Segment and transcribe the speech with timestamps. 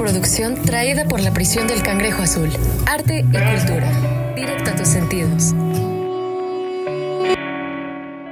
[0.00, 2.48] producción traída por la prisión del Cangrejo Azul.
[2.86, 3.90] Arte y cultura.
[4.34, 5.54] Directo a tus sentidos.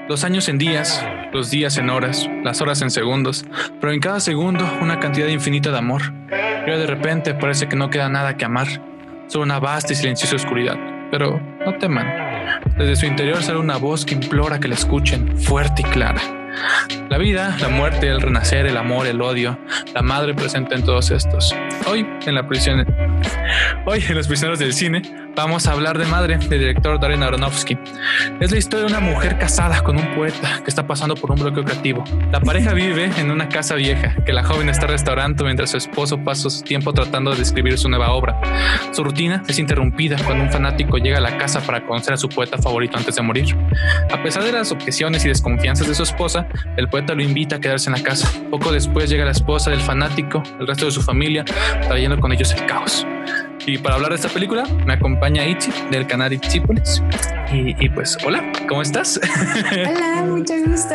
[0.08, 3.44] Los años en días, los días en horas, las horas en segundos,
[3.82, 6.14] pero en cada segundo una cantidad infinita de amor.
[6.66, 8.68] Y de repente parece que no queda nada que amar,
[9.26, 10.78] solo una vasta y silenciosa oscuridad.
[11.10, 12.06] Pero no teman,
[12.78, 16.37] desde su interior sale una voz que implora que la escuchen, fuerte y clara.
[17.08, 19.58] La vida, la muerte, el renacer, el amor, el odio,
[19.94, 21.54] la madre presente en todos estos.
[21.86, 22.86] Hoy en la prisión,
[23.86, 25.02] hoy en los prisioneros del cine,
[25.34, 27.78] vamos a hablar de Madre, del director Darren Aronofsky.
[28.40, 31.38] Es la historia de una mujer casada con un poeta que está pasando por un
[31.38, 32.04] bloqueo creativo.
[32.32, 36.18] La pareja vive en una casa vieja que la joven está restaurando mientras su esposo
[36.18, 38.40] pasa su tiempo tratando de escribir su nueva obra.
[38.92, 42.28] Su rutina es interrumpida cuando un fanático llega a la casa para conocer a su
[42.28, 43.56] poeta favorito antes de morir.
[44.10, 47.60] A pesar de las objeciones y desconfianzas de su esposa, el poeta lo invita a
[47.60, 48.28] quedarse en la casa.
[48.50, 51.44] Poco después llega la esposa del fanático, el resto de su familia,
[51.86, 53.06] trayendo con ellos el caos.
[53.66, 57.02] Y para hablar de esta película, me acompaña Itzi del canal Itzipolis.
[57.52, 59.20] Y, y pues, hola, ¿cómo estás?
[59.70, 60.94] Hola, mucho gusto.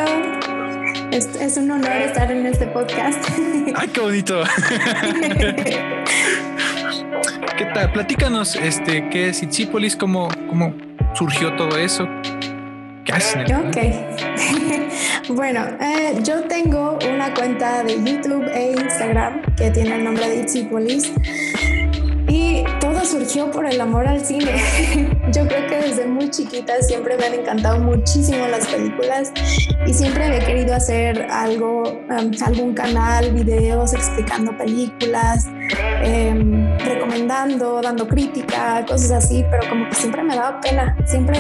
[1.11, 3.23] Es, es, un honor estar en este podcast.
[3.75, 4.44] ¡Ay, qué bonito!
[7.58, 7.92] ¿Qué tal?
[7.92, 9.95] Platícanos, este, ¿qué es Itzipolis?
[9.95, 10.73] ¿Cómo, cómo
[11.14, 12.08] surgió todo eso?
[13.05, 13.42] ¿Qué hacen?
[13.53, 13.77] Ok.
[15.30, 20.38] bueno, eh, yo tengo una cuenta de YouTube e Instagram que tiene el nombre de
[20.42, 21.11] Itzipolis.
[23.03, 24.55] Surgió por el amor al cine.
[25.33, 29.31] Yo creo que desde muy chiquita siempre me han encantado muchísimo las películas
[29.85, 38.07] y siempre había querido hacer algo, um, algún canal, videos explicando películas, um, recomendando, dando
[38.07, 40.95] crítica, cosas así, pero como que siempre me daba pena.
[41.05, 41.37] Siempre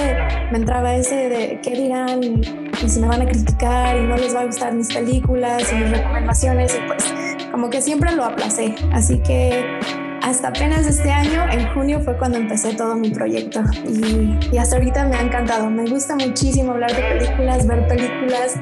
[0.51, 4.35] me entraba ese de qué dirán y si me van a criticar y no les
[4.35, 7.13] va a gustar mis películas y mis recomendaciones y pues
[7.51, 8.75] como que siempre lo aplacé.
[8.91, 9.79] Así que
[10.23, 14.77] hasta apenas este año, en junio, fue cuando empecé todo mi proyecto y, y, hasta
[14.77, 15.69] ahorita me ha encantado.
[15.69, 18.55] Me gusta muchísimo hablar de películas, ver películas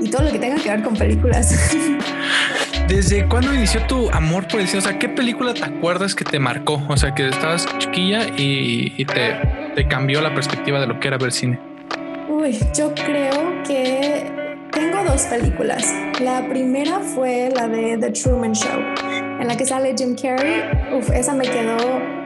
[0.00, 1.54] y todo lo que tenga que ver con películas.
[2.88, 4.78] ¿Desde cuándo inició tu amor por el cine?
[4.78, 6.82] O sea, ¿qué película te acuerdas que te marcó?
[6.88, 9.34] O sea, que estabas chiquilla y, y te,
[9.74, 11.60] te cambió la perspectiva de lo que era ver cine.
[12.30, 14.01] Uy, yo creo que
[15.04, 15.84] dos películas.
[16.20, 18.80] La primera fue la de The Truman Show,
[19.40, 20.62] en la que sale Jim Carrey.
[20.96, 21.76] Uf, esa me quedó,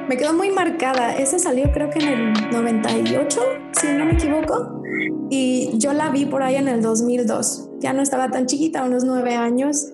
[0.08, 1.16] me quedó muy marcada.
[1.16, 3.40] Esa salió creo que en el 98,
[3.72, 4.82] si no me equivoco.
[5.30, 7.70] Y yo la vi por ahí en el 2002.
[7.80, 9.92] Ya no estaba tan chiquita, unos nueve años.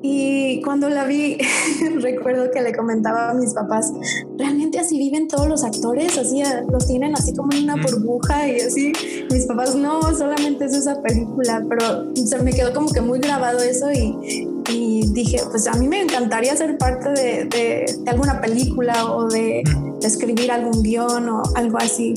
[0.00, 1.38] Y cuando la vi,
[2.00, 3.92] recuerdo que le comentaba a mis papás,
[4.36, 8.60] realmente así viven todos los actores, así los tienen así como en una burbuja y
[8.60, 8.92] así.
[9.30, 13.60] Mis papás, no, solamente es esa película, pero se me quedó como que muy grabado
[13.60, 18.40] eso y, y dije, pues a mí me encantaría ser parte de, de, de alguna
[18.40, 19.62] película o de,
[20.00, 22.14] de escribir algún guion o algo así.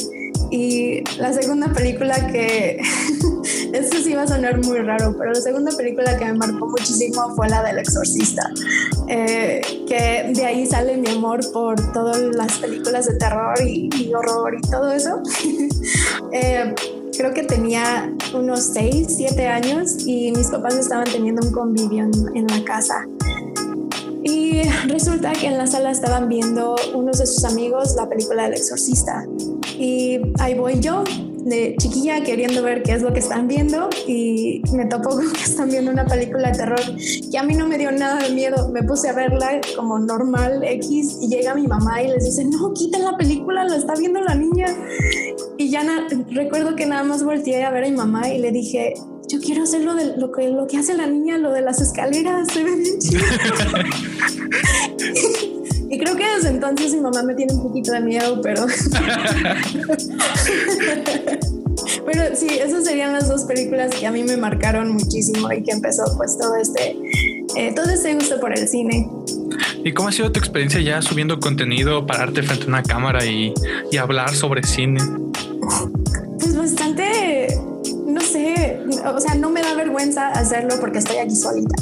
[0.51, 2.78] Y la segunda película que,
[3.73, 7.34] esto sí va a sonar muy raro, pero la segunda película que me marcó muchísimo
[7.35, 8.51] fue la del exorcista,
[9.07, 14.13] eh, que de ahí sale mi amor por todas las películas de terror y, y
[14.13, 15.22] horror y todo eso.
[16.34, 16.75] eh,
[17.17, 22.35] creo que tenía unos 6, 7 años y mis papás estaban teniendo un convivio en,
[22.35, 23.07] en la casa.
[24.23, 28.53] Y resulta que en la sala estaban viendo unos de sus amigos la película del
[28.53, 29.25] exorcista.
[29.81, 31.03] Y ahí voy yo,
[31.44, 33.90] de chiquilla, queriendo ver qué es lo que están viendo.
[34.06, 36.80] Y me topo con que están viendo una película de terror
[37.31, 38.70] que a mí no me dio nada de miedo.
[38.70, 42.72] Me puse a verla como normal, X, y llega mi mamá y les dice, no,
[42.74, 44.68] quiten la película, lo está viendo la niña.
[45.58, 45.84] Y ya
[46.30, 48.94] recuerdo que nada más volteé a ver a mi mamá y le dije,
[49.28, 51.81] yo quiero hacer lo, de, lo, que, lo que hace la niña, lo de las
[51.81, 53.24] escaleras, se ve bien chido.
[55.91, 58.66] y creo que desde entonces mi mamá me tiene un poquito de miedo, pero...
[62.06, 65.72] pero sí, esas serían las dos películas que a mí me marcaron muchísimo y que
[65.72, 66.96] empezó pues todo este,
[67.57, 69.06] eh, todo este gusto por el cine.
[69.84, 73.53] ¿Y cómo ha sido tu experiencia ya subiendo contenido, pararte frente a una cámara y,
[73.91, 75.02] y hablar sobre cine?
[79.09, 81.76] O sea, no me da vergüenza hacerlo porque estoy aquí solita.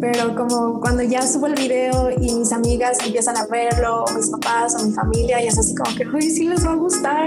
[0.00, 4.28] Pero como cuando ya subo el video y mis amigas empiezan a verlo, o mis
[4.28, 7.26] papás o mi familia, y es así como que, uy, sí les va a gustar,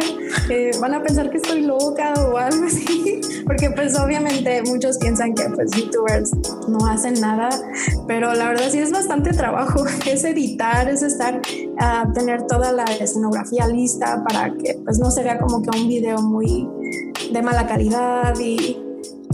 [0.49, 3.21] eh, van a pensar que estoy loca o algo así.
[3.45, 6.31] Porque pues obviamente muchos piensan que pues youtubers
[6.67, 7.49] no hacen nada,
[8.07, 9.85] pero la verdad sí es bastante trabajo.
[10.09, 11.39] Es editar, es estar,
[11.77, 15.87] a tener toda la escenografía lista para que pues no se vea como que un
[15.87, 16.67] video muy
[17.31, 18.88] de mala calidad y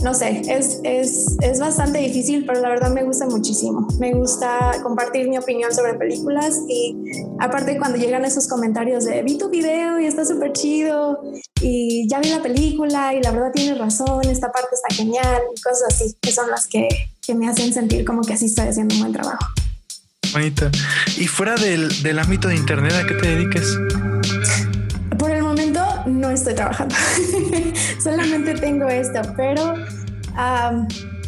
[0.05, 3.87] no sé, es, es, es, bastante difícil, pero la verdad me gusta muchísimo.
[3.99, 6.95] Me gusta compartir mi opinión sobre películas y
[7.39, 11.23] aparte cuando llegan esos comentarios de vi tu video y está súper chido
[11.59, 15.59] y ya vi la película y la verdad tienes razón, esta parte está genial y
[15.59, 16.87] cosas así, que son las que,
[17.25, 19.43] que me hacen sentir como que así estoy haciendo un buen trabajo.
[20.31, 20.69] Bonita.
[21.17, 23.75] Y fuera del, del ámbito de Internet, ¿a qué te dediques?
[26.49, 26.95] Estoy trabajando,
[28.03, 29.73] solamente tengo esto, pero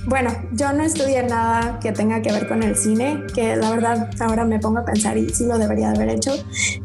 [0.06, 4.10] bueno, yo no estudié nada que tenga que ver con el cine, que la verdad
[4.19, 6.31] ahora me pongo a pensar y sí lo debería haber hecho.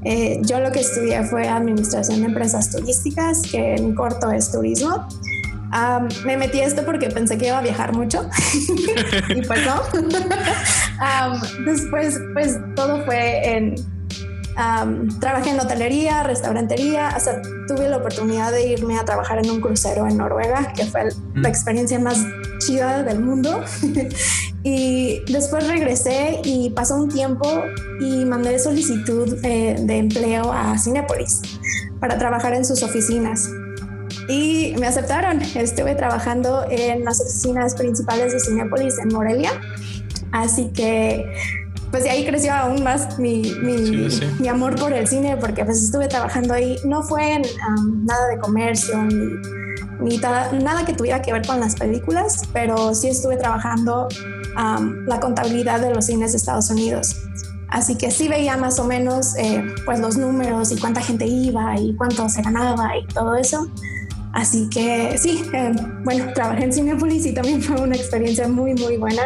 [0.02, 5.06] Eh, yo lo que estudié fue administración de empresas turísticas, que en corto es turismo.
[6.24, 8.28] me metí esto porque pensé que iba a viajar mucho
[9.28, 9.82] y pues no.
[11.64, 13.91] después, pues todo fue en
[15.20, 20.06] trabajé en hotelería, restaurantería, hasta tuve la oportunidad de irme a trabajar en un crucero
[20.06, 21.46] en Noruega, que fue la mm.
[21.46, 22.18] experiencia más
[22.58, 23.62] chida del mundo.
[24.62, 27.48] y después regresé y pasó un tiempo
[28.00, 31.42] y mandé solicitud eh, de empleo a Cinepolis
[32.00, 33.48] para trabajar en sus oficinas.
[34.28, 35.40] Y me aceptaron.
[35.54, 39.52] Estuve trabajando en las oficinas principales de Cinepolis en Morelia.
[40.30, 41.24] Así que
[41.92, 46.08] pues de ahí creció aún más mi, mi, amor por el cine, porque pues estuve
[46.08, 46.78] trabajando ahí.
[46.86, 47.42] No fue en
[48.06, 48.96] nada de comercio
[50.00, 54.08] ni, nada que tuviera que ver con las películas, pero sí estuve trabajando
[55.06, 57.14] la contabilidad de los cines de Estados Unidos.
[57.68, 61.78] Así que sí veía más o menos eh, pues los números y cuánta gente iba
[61.78, 63.66] y cuánto se ganaba y todo eso.
[64.32, 65.72] Así que sí, eh,
[66.04, 69.22] bueno, trabajé en Cinepolis y también fue una experiencia muy, muy buena.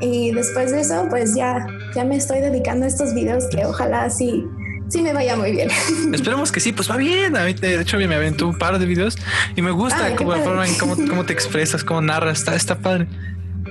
[0.00, 4.10] Y después de eso, pues ya, ya me estoy dedicando a estos videos que ojalá
[4.10, 4.44] sí,
[4.88, 5.68] sí me vaya muy bien.
[6.12, 7.36] Esperemos que sí, pues va bien.
[7.36, 9.16] A mí, de hecho, me aventó un par de videos
[9.56, 12.38] y me gusta como la forma en cómo, cómo, te expresas, cómo narras.
[12.38, 13.08] Está, está padre.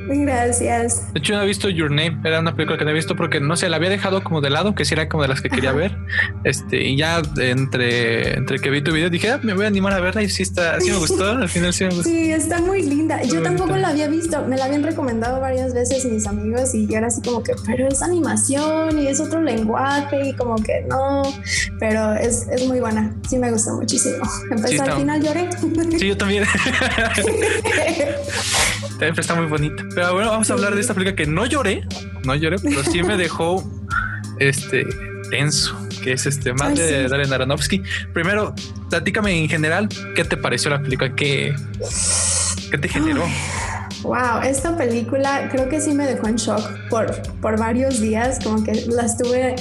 [0.07, 1.13] Gracias.
[1.13, 2.19] De hecho, no he visto Your Name.
[2.23, 4.49] Era una película que no he visto porque no sé, la había dejado como de
[4.49, 5.97] lado, que sí era como de las que quería ver.
[6.43, 9.93] Este, y ya entre, entre que vi tu video dije, ah, me voy a animar
[9.93, 11.31] a verla y sí está, sí me gustó.
[11.31, 12.09] Al final sí me gustó.
[12.09, 13.21] Sí, está muy linda.
[13.23, 14.43] Yo tampoco la había visto.
[14.45, 17.87] Me la habían recomendado varias veces mis amigos y yo era así como que, pero
[17.87, 21.23] es animación y es otro lenguaje y como que no.
[21.79, 23.15] Pero es, es muy buena.
[23.27, 24.25] Sí me gustó muchísimo.
[24.51, 25.49] Empezó al final lloré.
[25.97, 26.45] Sí, yo también.
[29.07, 29.83] está muy bonita.
[29.95, 31.83] Pero bueno, vamos a hablar de esta película que no lloré,
[32.25, 33.63] no lloré, pero sí me dejó
[34.39, 34.87] este
[35.29, 37.81] tenso, que es este más de Darren Aronofsky.
[38.13, 38.53] Primero,
[38.89, 41.15] platícame en general, ¿qué te pareció la película?
[41.15, 41.55] ¿Qué,
[42.71, 43.23] qué te generó?
[44.03, 48.63] Wow, esta película creo que sí me dejó en shock por, por varios días, como
[48.63, 49.55] que la estuve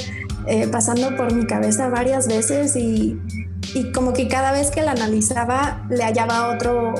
[0.46, 3.19] eh, pasando por mi cabeza varias veces y,
[3.75, 6.94] y, como que cada vez que la analizaba le hallaba otro,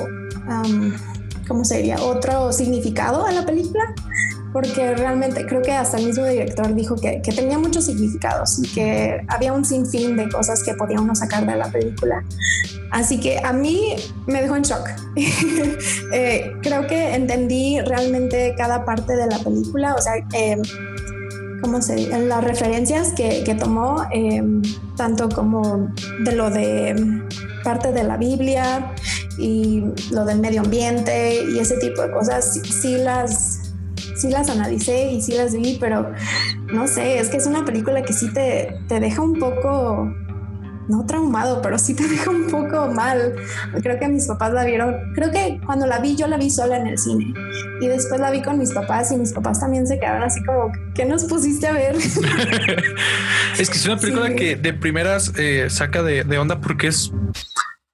[1.49, 2.01] ¿cómo sería?
[2.01, 3.83] Otro significado a la película,
[4.53, 9.21] porque realmente creo que hasta el mismo director dijo que, tenía muchos significados y que
[9.27, 12.23] había un sinfín de cosas que podía uno sacar de la película.
[12.91, 13.95] Así que a mí
[14.27, 14.87] me dejó en shock.
[16.11, 20.57] Eh, creo que entendí realmente cada parte de la película, o sea, eh,
[21.61, 24.43] ¿cómo se Las referencias que, que tomó, eh,
[24.97, 25.89] tanto como
[26.23, 27.21] de lo de
[27.63, 28.93] parte de la Biblia
[29.39, 33.73] y lo del medio ambiente y ese tipo de cosas, sí, las,
[34.17, 36.11] sí las analicé y sí las vi, pero
[36.73, 40.13] no sé, es que es una película que sí te, te deja un poco
[40.89, 43.35] no traumado, pero sí te deja un poco mal.
[43.81, 46.77] Creo que mis papás la vieron, creo que cuando la vi yo la vi sola
[46.77, 47.33] en el cine
[47.79, 50.71] y después la vi con mis papás y mis papás también se quedaron así como,
[50.95, 51.95] ¿qué nos pusiste a ver?
[53.57, 57.11] es que es una película que de primeras eh, saca de, de onda porque es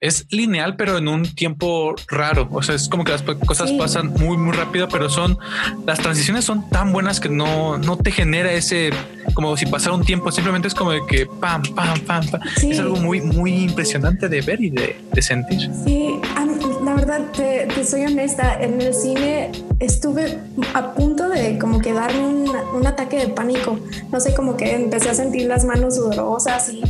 [0.02, 2.48] es lineal, pero en un tiempo raro.
[2.52, 5.38] O sea, es como que las cosas pasan muy, muy rápido, pero son
[5.86, 8.92] las transiciones son tan buenas que no, no te genera ese
[9.34, 10.32] como si pasara un tiempo.
[10.32, 12.42] Simplemente es como de que pam, pam, pam, pam.
[12.62, 15.70] Es algo muy, muy impresionante de ver y de, de sentir.
[15.86, 16.20] Sí,
[16.84, 18.62] la verdad, te, soy honesta.
[18.62, 20.40] En el cine estuve
[20.74, 23.80] a punto de como que darme un, un ataque de pánico.
[24.12, 26.84] No sé, como que empecé a sentir las manos sudorosas y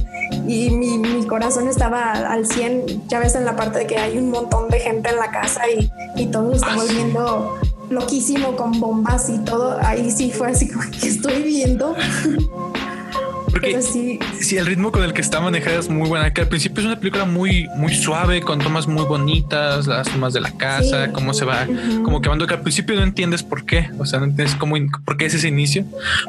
[0.47, 3.07] y mi, mi, corazón estaba al 100.
[3.07, 5.61] Ya ves en la parte de que hay un montón de gente en la casa
[5.69, 7.59] y, y todo está ah, volviendo
[7.89, 9.77] loquísimo con bombas y todo.
[9.81, 11.95] Ahí sí fue así como que estoy viendo.
[13.55, 14.19] Porque sí.
[14.57, 16.33] el ritmo con el que está manejada es muy buena.
[16.33, 20.33] Que al principio es una película muy, muy suave, con tomas muy bonitas, las tomas
[20.33, 21.65] de la casa, cómo se va,
[22.03, 24.75] como que cuando que al principio no entiendes por qué, o sea, no entiendes cómo,
[25.05, 25.85] por qué es ese inicio,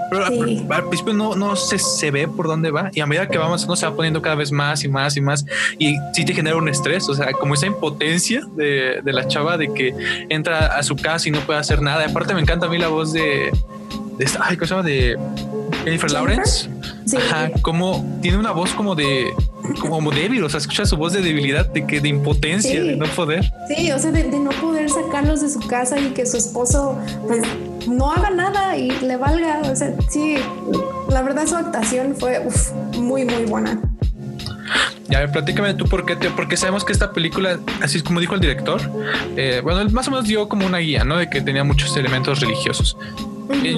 [0.09, 3.39] pero al, principio no, no se, se ve por dónde va y a medida que
[3.39, 5.45] va avanzando se va poniendo cada vez más y más y más
[5.81, 9.59] y sí te genera un estrés, o sea, como esa impotencia de, de la chava
[9.59, 9.93] de que
[10.29, 12.07] entra a su casa y no puede hacer nada.
[12.07, 13.51] aparte me encanta a mí la voz de,
[14.17, 14.89] de esta, ay, ¿cómo se llama?
[14.89, 15.19] De
[15.85, 16.76] Jennifer Lawrence.
[17.15, 19.33] Ajá, como tiene una voz como de
[19.81, 23.07] como débil, o sea, escucha su voz de debilidad, de que de impotencia, de no
[23.07, 23.53] poder.
[23.69, 27.43] Sí, o sea, de, no poder sacarlos de su casa y que su esposo pues
[27.89, 29.63] no haga nada y le valga.
[29.71, 30.37] O sea, sí,
[31.09, 32.43] la verdad su actuación fue
[32.99, 33.81] muy, muy buena.
[35.09, 38.19] Ya, ver, platícame tú por qué, te, porque sabemos que esta película, así es como
[38.19, 38.81] dijo el director,
[39.37, 41.17] eh, bueno, él más o menos dio como una guía, ¿no?
[41.17, 42.97] De que tenía muchos elementos religiosos.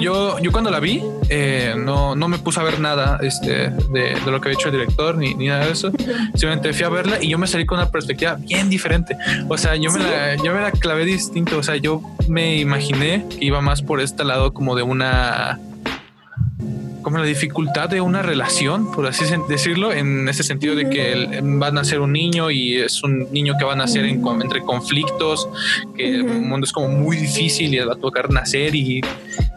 [0.01, 4.15] Yo, yo cuando la vi, eh, no, no me puse a ver nada este, de,
[4.23, 5.91] de, lo que había hecho el director ni, ni nada de eso.
[6.33, 9.15] Simplemente fui a verla y yo me salí con una perspectiva bien diferente.
[9.47, 11.57] O sea, yo me, la, yo me la clavé distinto.
[11.57, 15.59] O sea, yo me imaginé que iba más por este lado como de una
[17.01, 21.67] como la dificultad de una relación, por así decirlo, en ese sentido de que va
[21.67, 25.47] a nacer un niño y es un niño que va a nacer entre conflictos,
[25.95, 29.01] que el mundo es como muy difícil y va a tocar nacer y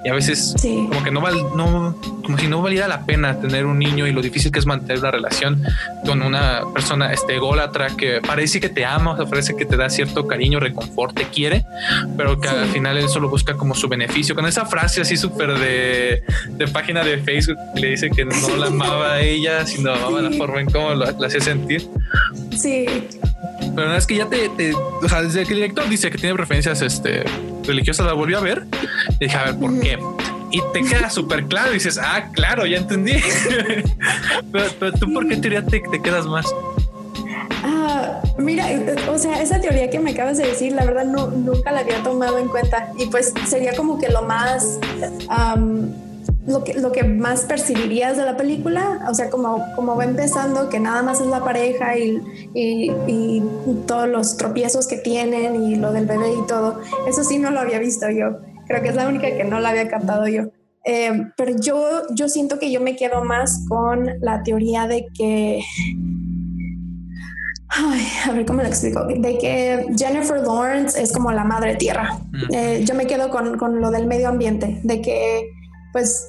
[0.05, 3.67] y a veces como que no, val, no, como si no valiera la pena tener
[3.67, 5.63] un niño y lo difícil que es mantener una relación
[6.05, 9.89] con una persona este ególatra que parece que te ama, o parece que te da
[9.91, 11.65] cierto cariño, reconfort, te quiere,
[12.17, 14.35] pero que al final él solo busca como su beneficio.
[14.35, 18.57] Con esa frase así súper de, de, página de Facebook que le dice que no
[18.57, 21.89] la amaba a ella, sino amaba la forma en cómo la, hacía sentir.
[22.57, 22.87] Sí.
[23.75, 26.83] Pero es que ya te, o sea, desde que el director dice que tiene preferencias
[26.83, 27.25] este,
[27.65, 28.67] religiosas, la volvió a ver
[29.21, 29.99] y dije, a ver, ¿por qué?
[30.51, 33.15] Y te queda súper claro dices, ah, claro, ya entendí.
[34.53, 36.47] pero, tú, ¿por qué teoría te, quedas más?
[37.65, 38.67] Ah, mira,
[39.11, 42.03] o sea, esa teoría que me acabas de decir, la verdad no, nunca la había
[42.03, 44.79] tomado en cuenta y pues sería como que lo más
[46.47, 50.69] lo que, lo que más percibirías de la película, o sea, como, como va empezando,
[50.69, 52.21] que nada más es la pareja y,
[52.55, 53.43] y,
[53.87, 57.61] todos los tropiezos que tienen y lo del bebé y todo, eso sí no lo
[57.61, 60.45] había visto yo, creo que es la única que no la había captado yo.
[60.85, 65.63] Eh, pero yo, yo siento que yo me quedo más con la teoría de que
[67.75, 69.05] Ay, a ver cómo lo explico.
[69.07, 72.19] De que Jennifer Lawrence es como la madre tierra.
[72.31, 72.55] Mm.
[72.55, 75.51] Eh, yo me quedo con, con, lo del medio ambiente, de que
[75.93, 76.29] pues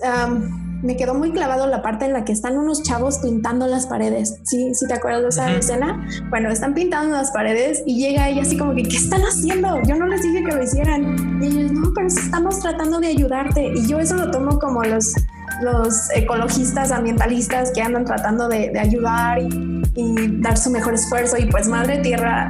[0.84, 4.36] me quedó muy clavado la parte en la que están unos chavos pintando las paredes.
[4.44, 6.06] ¿Sí, sí te acuerdas de esa escena?
[6.30, 9.82] Bueno, están pintando las paredes y llega ella así como que, ¿qué están haciendo?
[9.88, 11.42] Yo no les dije que lo hicieran.
[11.42, 13.72] Y ellos, no, pero estamos tratando de ayudarte.
[13.76, 15.14] Y yo eso lo tomo como los,
[15.62, 21.38] los ecologistas, ambientalistas que andan tratando de, ayudar y, y, dar su mejor esfuerzo.
[21.38, 22.50] Y pues Madre Tierra,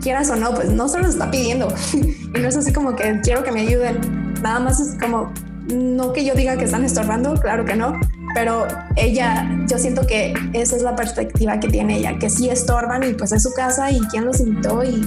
[0.00, 1.68] quieras o no, pues no se los está pidiendo.
[1.92, 4.32] y no es así como que quiero que me ayuden.
[4.40, 5.30] Nada más es como
[5.74, 7.92] no que yo diga que están estorbando, claro que no,
[8.34, 13.02] pero ella, yo siento que esa es la perspectiva que tiene ella, que sí estorban
[13.02, 15.06] y pues es su casa y quién los invitó y,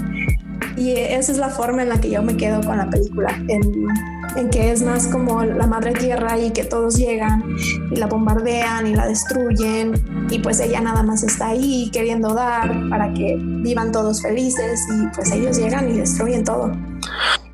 [0.78, 3.88] y esa es la forma en la que yo me quedo con la película, en,
[4.36, 7.44] en, que es más como la madre tierra y que todos llegan
[7.92, 9.94] y la bombardean y la destruyen
[10.30, 15.08] y pues ella nada más está ahí queriendo dar para que vivan todos felices y
[15.16, 16.72] pues ellos llegan y destruyen todo.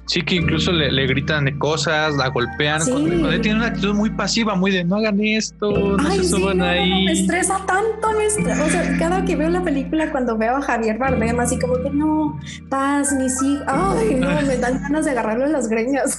[0.07, 2.81] Sí, que incluso le, gritan de cosas, la golpean.
[3.41, 7.05] tiene una actitud muy pasiva, muy de no hagan esto, no se suban ahí.
[7.05, 8.13] me estresa tanto.
[8.17, 8.63] Me estresa.
[8.63, 11.89] O sea, cada que veo la película, cuando veo a Javier Bardem, así como que
[11.89, 13.65] no, paz, mis hijos.
[13.67, 16.17] Ay, no, me dan ganas de agarrarle las greñas.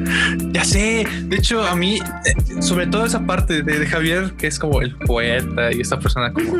[0.52, 1.06] ya sé.
[1.22, 4.96] De hecho, a mí, eh, sobre todo esa parte de, Javier, que es como el
[4.96, 6.52] poeta y esta persona como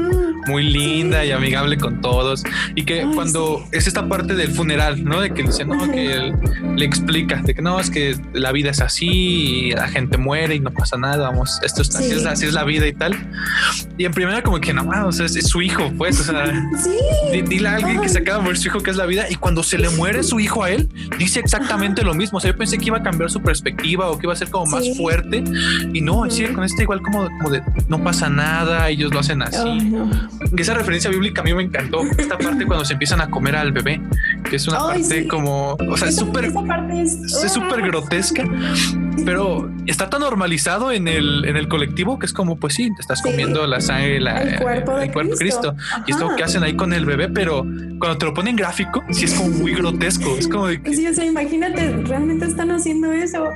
[0.47, 2.45] muy linda y amigable con todos.
[2.77, 5.21] Y que cuando es esta parte del funeral, ¿no?
[5.21, 6.35] De que dice, no, que el
[6.77, 10.55] le explica de que no, es que la vida es así y la gente muere
[10.55, 13.17] y no pasa nada, vamos, esto es, así, es, la vida y tal.
[13.97, 16.53] Y en primera como que no, o sea, es, su hijo, pues, o sea,
[17.49, 19.35] dile a alguien que se acaba de morir su hijo que es la vida y
[19.37, 22.39] cuando se le muere su hijo a él, dice exactamente lo mismo.
[22.39, 24.51] O sea, yo pensé que iba a cambiar su perspectiva o que iba a ser
[24.51, 25.43] como más fuerte
[25.93, 29.43] y no, sigue con este igual como, como de no pasa nada, ellos lo hacen
[29.43, 29.97] así.
[30.57, 33.73] esa referencia bíblica a mí me encantó, esta parte cuando se empiezan a comer al
[33.73, 34.01] bebé,
[34.49, 36.11] que es una parte como, o sea,
[36.93, 38.45] es súper es súper grotesca,
[39.25, 43.01] pero está tan normalizado en el, en el colectivo que es como, pues sí, te
[43.01, 45.75] estás comiendo la sangre, el cuerpo de, Cristo.
[46.07, 47.63] Y es lo que hacen ahí con el bebé, pero
[47.99, 50.37] cuando te lo ponen gráfico, sí es como muy grotesco.
[50.39, 53.49] Es como de Sí, o sea, imagínate, realmente están haciendo eso.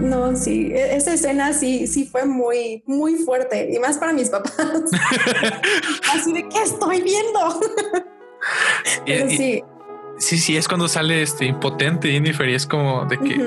[0.00, 4.28] No, sí, e-, esa escena sí, sí fue muy, muy fuerte y más para mis
[4.28, 4.54] papás.
[6.12, 7.60] Así de que estoy viendo.
[9.36, 9.62] sí.
[10.18, 13.40] Sí, sí, es cuando sale este impotente Jennifer y es como de que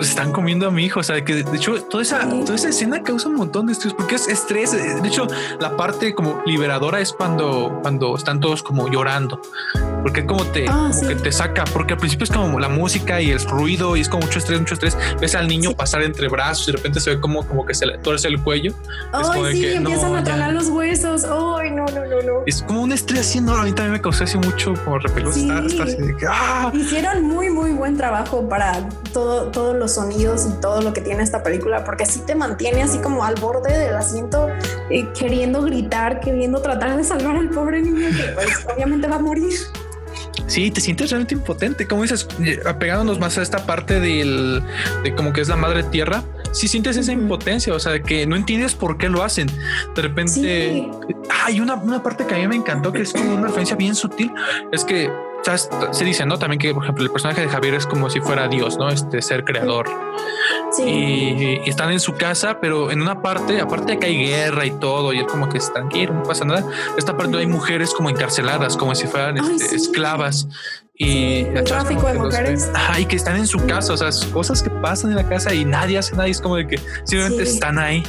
[0.00, 1.00] están comiendo a mi hijo.
[1.00, 3.94] O sea, que de hecho toda esa, toda esa escena causa un montón de estrés
[3.94, 4.72] porque es estrés.
[4.72, 5.26] De hecho,
[5.60, 9.40] la parte como liberadora es cuando, cuando están todos como llorando,
[10.02, 13.30] porque como te, ah, que te saca, porque al principio es como la música y
[13.30, 14.96] el ruido y es como mucho estrés, mucho estrés.
[15.20, 17.86] Ves al niño pasar entre brazos y de repente se ve como, como que se
[17.86, 18.74] le torce el cuello.
[19.12, 21.24] Ay, sí, empiezan a tragar los huesos.
[21.24, 22.42] Ay, no, no, no, no.
[22.46, 23.54] Es como un estrés haciendo.
[23.54, 25.36] A mí también me causó así mucho como repelús.
[26.28, 26.70] ¡ah!
[26.74, 31.22] Hicieron muy, muy buen trabajo para todo, todos los sonidos y todo lo que tiene
[31.22, 34.48] esta película, porque así te mantiene así como al borde del asiento,
[34.90, 39.20] eh, queriendo gritar, queriendo tratar de salvar al pobre niño que pues, obviamente va a
[39.20, 39.52] morir.
[40.46, 41.86] Sí, te sientes realmente impotente.
[41.86, 44.62] Como dices, eh, apegándonos más a esta parte del,
[45.02, 48.36] de como que es la madre tierra, si sientes esa impotencia, o sea, que no
[48.36, 49.48] entiendes por qué lo hacen.
[49.94, 50.88] De repente
[51.44, 53.94] hay una, una parte que a mí me encantó, que es como una referencia bien
[53.94, 54.32] sutil,
[54.70, 55.10] es que
[55.90, 56.38] se dice, ¿no?
[56.38, 58.88] También que, por ejemplo, el personaje de Javier es como si fuera Dios, ¿no?
[58.88, 59.88] Este ser creador.
[60.72, 60.82] Sí.
[60.84, 64.70] Y, están en su casa, pero en una parte, aparte de que hay guerra y
[64.70, 66.64] todo, y es como que es tranquilo, no pasa nada.
[66.96, 70.48] Esta parte hay mujeres como encarceladas, como si fueran este, esclavas.
[70.96, 72.70] Y el tráfico de mujeres.
[72.74, 75.64] Ay, que están en su casa, o sea, cosas que pasan en la casa y
[75.64, 78.04] nadie hace nada, y es como de que simplemente están ahí.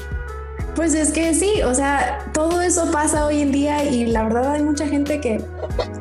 [0.75, 4.53] Pues es que sí, o sea, todo eso pasa hoy en día y la verdad
[4.53, 5.43] hay mucha gente que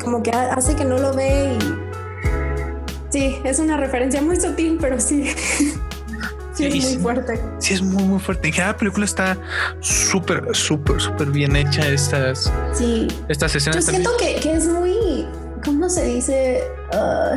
[0.02, 1.92] como que hace que no lo ve y
[3.10, 5.30] sí, es una referencia muy sutil, pero sí.
[6.54, 7.40] sí, es muy fuerte.
[7.58, 8.48] Sí, es muy, muy fuerte.
[8.48, 9.36] En cada película está
[9.80, 13.08] súper, súper, súper bien hecha estas, sí.
[13.28, 13.84] estas escenas.
[13.84, 14.91] Yo siento que, que es muy
[15.82, 16.62] ¿cómo se dice?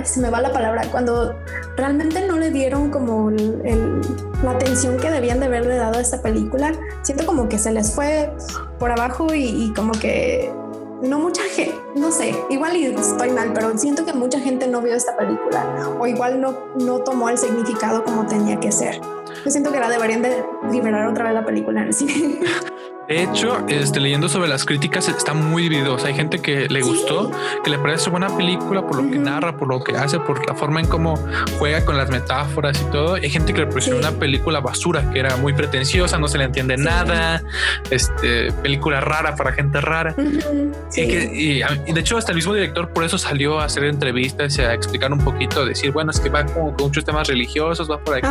[0.04, 1.36] se me va la palabra, cuando
[1.76, 6.74] realmente no le dieron como la atención que debían de haberle dado a esta película,
[7.02, 8.32] siento como que se les fue
[8.78, 10.54] por abajo y, como que
[11.02, 14.94] no mucha gente, no sé, igual estoy mal, pero siento que mucha gente no vio
[14.94, 15.66] esta película
[16.00, 19.02] o igual no, no tomó el significado como tenía que ser.
[19.44, 22.42] Yo siento que la deberían de liberar otra vez la película en el cine.
[23.08, 25.98] De hecho, este, leyendo sobre las críticas está muy dividido.
[26.04, 27.32] hay gente que le gustó,
[27.64, 30.56] que le parece buena película por lo que narra, por lo que hace, por la
[30.56, 31.16] forma en cómo
[31.60, 33.16] juega con las metáforas y todo.
[33.16, 36.46] hay gente que le pareció una película basura, que era muy pretenciosa, no se le
[36.46, 37.44] entiende nada,
[37.92, 40.16] este, película rara para gente rara.
[40.96, 44.58] y, que, y, de hecho, hasta el mismo director por eso salió a hacer entrevistas
[44.58, 47.90] y a explicar un poquito, decir, bueno, es que va como con muchos temas religiosos,
[47.90, 48.28] va por aquí.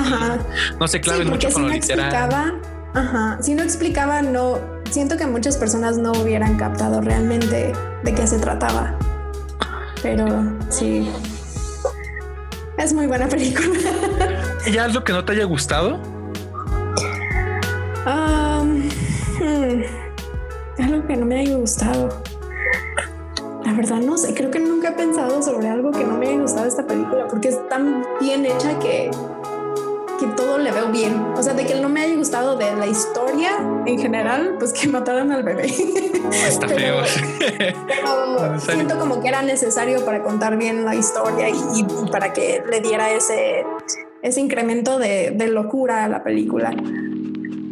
[0.80, 2.60] No se claven mucho con lo literal.
[2.94, 7.72] Ajá, si no explicaba, no, siento que muchas personas no hubieran captado realmente
[8.04, 8.96] de qué se trataba.
[10.00, 11.10] Pero sí,
[12.78, 13.68] es muy buena película.
[14.66, 16.00] ¿Y algo que no te haya gustado?
[18.06, 18.88] Um,
[19.40, 19.82] hmm,
[20.78, 22.08] algo que no me haya gustado.
[23.64, 26.40] La verdad no sé, creo que nunca he pensado sobre algo que no me haya
[26.40, 29.10] gustado esta película porque es tan bien hecha que
[30.18, 31.14] que todo le veo bien.
[31.36, 33.50] O sea, de que no me haya gustado de la historia
[33.86, 35.66] en general, pues que mataran al bebé.
[35.66, 36.96] Está feo.
[37.38, 42.80] Pero siento como que era necesario para contar bien la historia y, para que le
[42.80, 43.64] diera ese,
[44.22, 46.74] ese incremento de, de locura a la película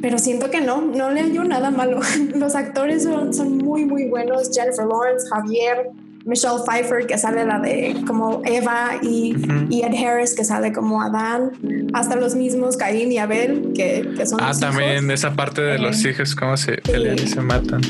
[0.02, 2.00] pero siento que no, no le hallo nada malo.
[2.35, 4.50] Los actores son, son muy, muy buenos.
[4.52, 5.90] Jennifer Lawrence, Javier,
[6.25, 9.35] Michelle Pfeiffer, que sale la de como Eva, y,
[9.71, 11.53] Ed Harris, que sale como Adán,
[11.93, 14.41] hasta los mismos Caín y Abel, que, que son.
[14.41, 17.81] Ah, también esa parte de los hijos, cómo se pelean y se matan.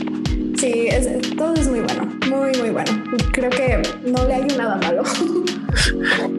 [0.58, 0.88] Sí,
[1.36, 2.92] todo es muy bueno, muy, muy bueno.
[3.32, 5.02] Creo que no le hay nada malo.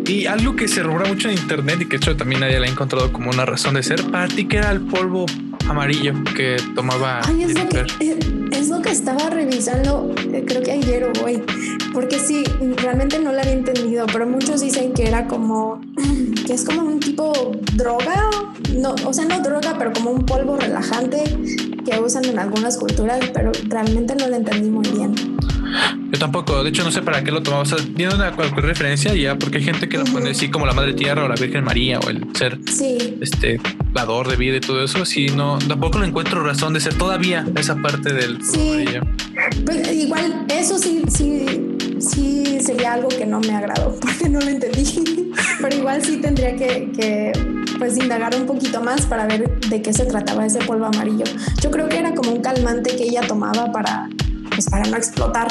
[0.05, 2.69] Y algo que se rumora mucho en internet y que hecho también nadie le ha
[2.69, 5.25] encontrado como una razón de ser para ti que era el polvo
[5.67, 7.21] amarillo que tomaba.
[7.25, 11.41] Ay, es, eh, es, lo que, estaba revisando, eh, creo que ayer o hoy,
[11.93, 12.43] porque sí,
[12.77, 15.81] realmente no lo había entendido, pero muchos dicen que era como,
[16.45, 18.29] que es como un tipo droga,
[18.77, 21.23] no, o sea, no droga, pero como un polvo relajante
[21.85, 25.13] que usan en algunas culturas, pero realmente no lo entendí muy bien.
[26.11, 28.65] Yo tampoco, de hecho no sé para qué lo tomaba, o sea, tiene una cualquier
[28.65, 31.35] referencia ya, porque hay gente que lo pone así como la Madre Tierra o la
[31.35, 33.17] Virgen María o el ser sí.
[33.21, 33.59] este
[33.93, 37.45] dador de vida y todo eso, sí, no, tampoco le encuentro razón de ser todavía
[37.55, 38.85] esa parte del sí.
[39.65, 41.45] Pues igual eso sí, sí,
[41.99, 46.55] sí sería algo que no me agradó, porque no lo entendí, pero igual sí tendría
[46.55, 47.31] que, que
[47.77, 51.25] pues indagar un poquito más para ver de qué se trataba ese polvo amarillo.
[51.61, 54.09] Yo creo que era como un calmante que ella tomaba para
[54.53, 55.47] pues para no explotar.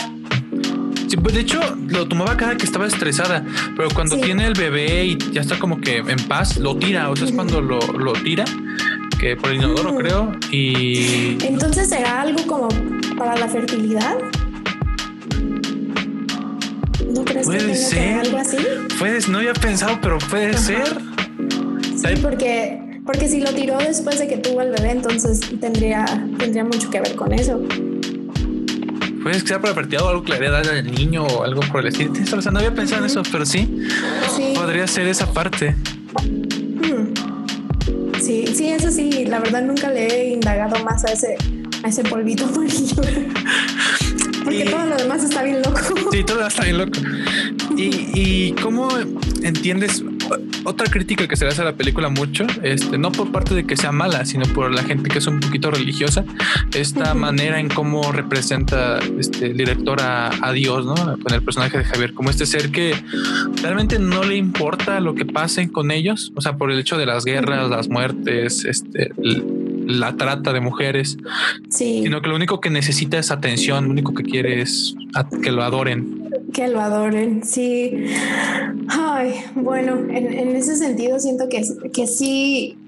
[1.17, 3.45] Pues de hecho lo tomaba cada que estaba estresada,
[3.77, 7.17] pero cuando tiene el bebé y ya está como que en paz, lo tira, o
[7.17, 8.45] sea, es cuando lo, lo tira,
[9.19, 11.37] que por el inodoro creo, y...
[11.45, 12.69] Entonces será algo como
[13.19, 14.17] para la fertilidad.
[17.15, 18.57] ¿No crees puede que ser algo así?
[18.99, 20.97] Puedes, no había pensado, pero puede ser.
[21.97, 26.05] Sí, porque, porque si lo tiró después de que tuvo el bebé, entonces tendría,
[26.39, 27.61] tendría mucho que ver con eso.
[29.23, 31.81] Puede ser para fertilidad o algo que le haría dar al niño o algo por
[31.81, 32.13] el estilo.
[32.37, 33.87] O sea, no había pensado en eso, pero sí,
[34.37, 34.53] sí.
[34.55, 35.77] podría ser esa parte.
[36.21, 37.13] Hmm.
[38.21, 41.37] Sí, sí, eso sí, la verdad nunca le he indagado más a ese,
[41.83, 43.03] a ese polvito amarillo.
[44.45, 45.81] Porque todo lo demás está bien loco.
[46.11, 46.99] Sí, todo está bien loco.
[47.77, 48.89] ¿Y, y cómo
[49.43, 50.03] entiendes
[50.65, 53.65] otra crítica que se le hace a la película mucho, este, no por parte de
[53.65, 56.25] que sea mala, sino por la gente que es un poquito religiosa,
[56.75, 60.95] esta manera en cómo representa este el director a, a, Dios, ¿no?
[60.95, 62.95] Con el personaje de Javier, como este ser que
[63.63, 67.07] realmente no le importa lo que pasen con ellos, o sea, por el hecho de
[67.07, 69.11] las guerras, las muertes, este,
[69.87, 71.19] la trata de mujeres,
[71.69, 72.03] sí.
[72.03, 74.95] sino que lo único que necesita es atención, lo único que quiere es
[75.43, 76.22] que lo adoren.
[76.53, 78.07] Que lo adoren, sí.
[78.89, 81.63] Ay, bueno, en, en ese sentido siento que,
[81.93, 82.79] que sí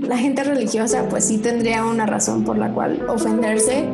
[0.00, 3.84] la gente religiosa pues sí tendría una razón por la cual ofenderse,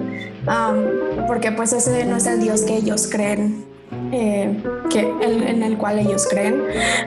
[1.27, 3.64] porque pues ese no es el Dios que ellos creen
[4.12, 4.57] eh,
[4.90, 6.62] que el, en el cual ellos creen,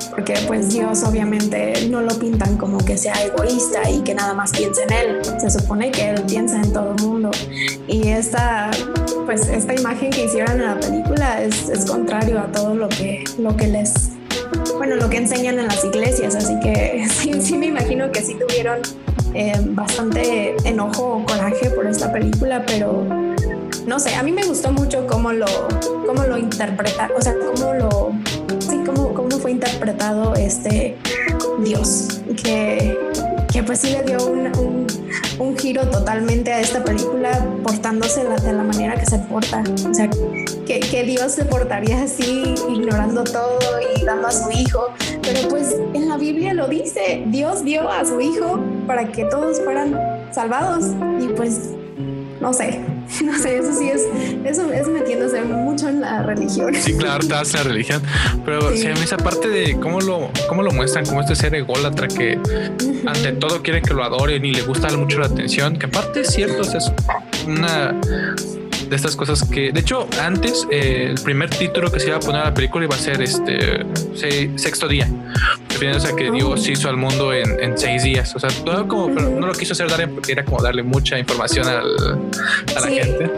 [0.10, 4.52] porque pues Dios obviamente no lo pintan como que sea egoísta y que nada más
[4.52, 5.22] piense en él.
[5.40, 7.32] Se supone que él piensa en todo el mundo
[7.88, 8.72] y esta
[9.26, 13.24] pues esta imagen que hicieron en la película es, es contrario a todo lo que
[13.38, 14.12] lo que les
[14.78, 18.36] bueno lo que enseñan en las iglesias, así que sí, sí me imagino que sí
[18.36, 18.80] tuvieron
[19.34, 23.06] eh, bastante enojo o coraje por esta película, pero
[23.86, 25.46] no sé, a mí me gustó mucho cómo lo,
[26.06, 28.12] cómo lo interpreta, o sea, cómo lo,
[28.60, 30.98] sí, cómo, cómo fue interpretado este
[31.64, 32.98] Dios, que,
[33.52, 34.88] que pues sí le dio un,
[35.40, 40.10] un, giro totalmente a esta película portándose de la manera que se porta, o sea,
[40.66, 43.60] que, que Dios se portaría así, ignorando todo
[43.96, 44.90] y dando a su hijo,
[45.22, 49.60] pero pues en la Biblia lo dice, Dios dio a su hijo para que todos
[49.62, 50.00] fueran
[50.32, 50.86] salvados
[51.20, 51.72] y pues
[52.40, 52.82] no sé,
[53.24, 54.08] no sé, eso sí es,
[54.46, 56.74] eso es metiéndose mucho en la religión.
[56.76, 58.02] Sí, claro, te hace la religión,
[58.46, 58.88] pero sí.
[58.88, 62.40] esa parte de cómo lo, cómo lo muestran, como este ser ególatra que
[63.06, 66.30] ante todo quiere que lo adoren y le gusta mucho la atención, que aparte es
[66.30, 66.92] cierto, o sea, es
[67.48, 67.96] una
[68.92, 72.20] de estas cosas que, de hecho, antes eh, el primer título que se iba a
[72.20, 73.86] poner a la película iba a ser este
[74.58, 75.08] sexto día,
[75.82, 78.36] refiriéndose a que Dios hizo al mundo en, en, seis días.
[78.36, 81.18] O sea, todo como, pero no lo quiso hacer Darien porque era como darle mucha
[81.18, 81.96] información al,
[82.76, 83.32] a la sí, gente.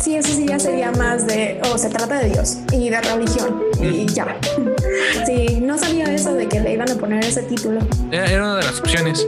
[0.00, 3.00] Sí, eso sí ya sería más de, o oh, se trata de Dios y de
[3.00, 4.36] religión y ya.
[5.26, 7.80] Sí, no sabía eso de que le iban a poner ese título.
[8.10, 9.26] Era, era una de las opciones.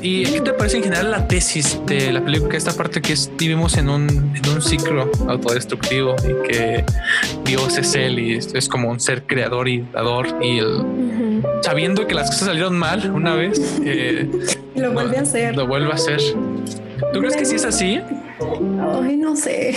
[0.00, 2.56] ¿Y qué te parece en general la tesis de la película?
[2.56, 6.84] Esta parte que es, vivimos en un, en un ciclo autodestructivo y que
[7.44, 12.11] Dios es él y es como un ser creador y dador y el, sabiendo que
[12.14, 14.28] las cosas salieron mal una vez eh,
[14.74, 15.56] lo vuelve a hacer.
[15.56, 16.20] lo vuelve a hacer.
[17.12, 18.00] ¿tú crees que sí es así?
[19.02, 19.74] Ay, no sé.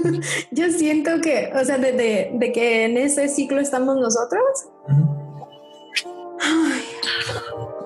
[0.50, 4.42] Yo siento que o sea de, de, de, que en ese ciclo estamos nosotros.
[6.40, 6.82] Ay,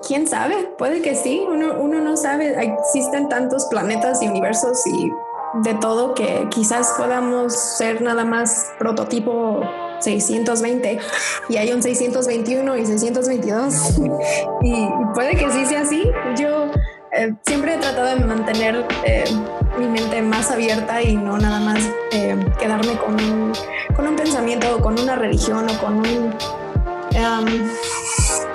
[0.07, 1.43] quién sabe puede que sí.
[1.47, 2.55] Uno, uno no sabe.
[2.61, 5.11] Existen tantos planetas y universos y
[5.63, 9.61] de todo que quizás podamos ser nada más prototipo
[9.99, 10.99] 620
[11.49, 13.73] y hay un 621 y 622
[14.61, 16.03] y, puede que sí sea así.
[16.37, 16.71] Yo
[17.11, 19.25] eh, siempre he tratado de mantener eh,
[19.77, 21.79] mi mente más abierta y no nada más
[22.11, 23.53] eh, quedarme con un,
[23.95, 26.33] con un pensamiento o con una religión o con un...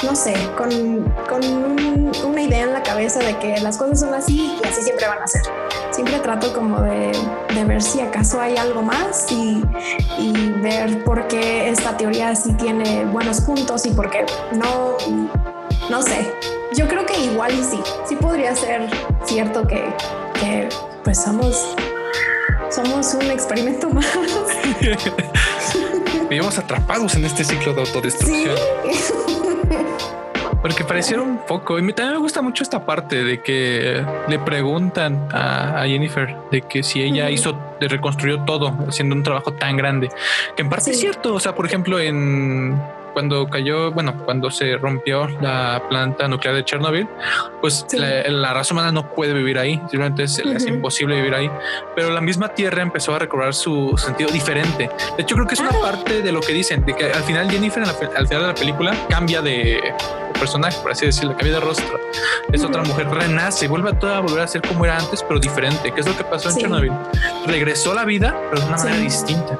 [0.04, 0.68] No sé, con,
[1.28, 4.82] con un, una idea en la cabeza de que las cosas son así y así
[4.82, 5.42] siempre van a ser.
[5.92, 7.12] Siempre trato como de,
[7.54, 9.62] de ver si acaso hay algo más y,
[10.18, 14.96] y, ver por qué esta teoría sí tiene buenos puntos y por qué no,
[15.90, 16.32] no sé.
[16.74, 18.88] Yo creo que igual y sí, sí podría ser
[19.26, 19.84] cierto que,
[20.40, 20.70] que
[21.04, 21.76] pues somos,
[22.70, 24.06] somos un experimento más.
[26.30, 28.56] Vivimos atrapados en este ciclo de autodestrucción.
[28.84, 29.12] Sí.
[30.62, 31.78] Porque pareciera un poco.
[31.78, 36.62] Y también me gusta mucho esta parte de que le preguntan a, a Jennifer de
[36.62, 37.32] que si ella uh -huh.
[37.32, 40.08] hizo, le reconstruyó todo haciendo un trabajo tan grande.
[40.56, 40.90] Que en parte sí.
[40.92, 41.34] es cierto.
[41.34, 42.80] O sea, por ejemplo, en
[43.12, 47.08] cuando cayó, bueno, cuando se rompió la planta nuclear de Chernobyl,
[47.60, 51.50] pues la, raza humana no puede vivir ahí, simplemente es, es, imposible vivir ahí.
[51.94, 54.90] Pero la misma Tierra empezó a recobrar su sentido diferente.
[55.16, 57.50] De hecho, creo que es una parte de lo que dicen, de que al final
[57.50, 59.80] Jennifer, al final de la película, cambia de
[60.42, 62.00] personaje, por así decirlo, cambia de rostro.
[62.52, 65.92] Es otra mujer, renace, vuelve a toda volver a ser como era antes, pero diferente.
[65.92, 66.92] ¿Qué es lo que pasó en Chernobyl?
[67.46, 69.56] Regresó a la vida, pero de una manera distinta.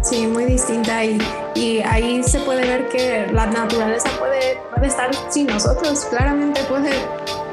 [0.00, 1.18] Sí, muy distinta y,
[1.54, 6.92] y, ahí se puede ver que la naturaleza puede, puede estar sin nosotros, claramente puede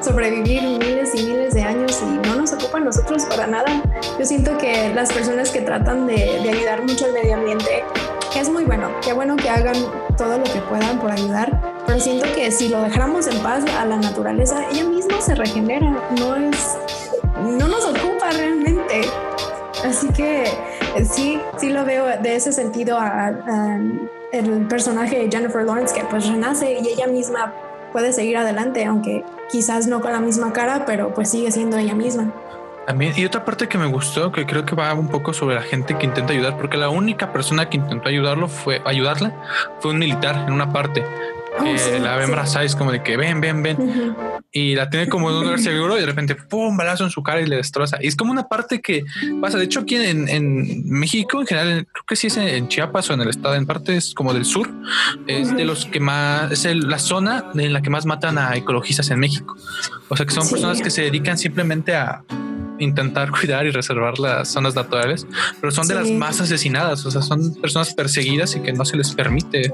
[0.02, 3.82] sobrevivir miles y miles de años y no nos ocupa a nosotros para nada.
[4.18, 7.84] Yo siento que las personas que tratan de, de ayudar mucho al medio ambiente
[8.40, 9.76] es muy bueno, qué bueno que hagan
[10.18, 13.86] todo lo que puedan por ayudar, pero siento que si lo dejáramos en paz a
[13.86, 16.78] la naturaleza, ella misma se regenera, no es,
[17.42, 19.02] no nos ocupa realmente.
[19.86, 20.46] Así que
[21.04, 23.80] sí, sí lo veo de ese sentido a,
[24.32, 27.54] el personaje de Jennifer Lawrence que pues renace y ella misma
[27.92, 31.96] puede seguir adelante, aunque quizás no con la misma cara, pero pues sigue siendo ella
[31.96, 32.34] misma.
[32.88, 35.62] También, y otra parte que me gustó, que creo que va un poco sobre la
[35.62, 39.32] gente que intenta ayudar, porque la única persona que intentó ayudarlo fue ayudarle,
[39.80, 41.04] fue un militar en una parte.
[41.60, 42.78] Oh, la ve sí.
[42.78, 44.16] como de que ven, ven, ven.
[44.54, 47.24] Y la tiene como en un lugar seguro y de repente, pum, balazo en su
[47.24, 47.98] cara y le destroza.
[48.02, 49.04] Y es como una parte que
[49.42, 49.58] pasa.
[49.58, 53.14] De hecho, aquí en, en México, en general, creo que sí es en, Chiapas o
[53.14, 54.70] en el estado, en partes como del sur,
[55.28, 59.10] es de los que más, es la zona en la que más matan a ecologistas
[59.12, 59.56] en México.
[60.08, 62.24] O sea, que son personas que se dedican simplemente a
[62.82, 65.28] intentar cuidar y reservar las zonas naturales,
[65.60, 68.98] pero son de las más asesinadas, o sea, son personas perseguidas y que no se
[68.98, 69.72] les permite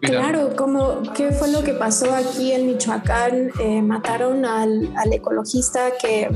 [0.00, 0.32] cuidar.
[0.32, 6.28] Claro, como qué fue lo que pasó aquí en Michoacán, eh, mataron al, ecologista que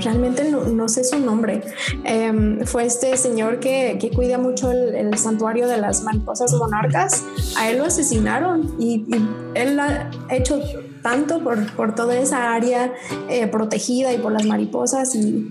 [0.00, 1.62] realmente no, sé su nombre,
[2.04, 7.24] em, fue este señor que, cuida mucho el, santuario de las mariposas monarcas,
[7.56, 10.60] a él lo asesinaron y, y él ha hecho
[11.06, 12.92] tanto por, por toda esa área
[13.28, 15.48] eh, protegida y por las mariposas y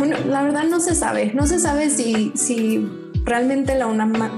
[0.26, 2.88] la verdad no se sabe, no se sabe si, si
[3.24, 3.86] realmente la,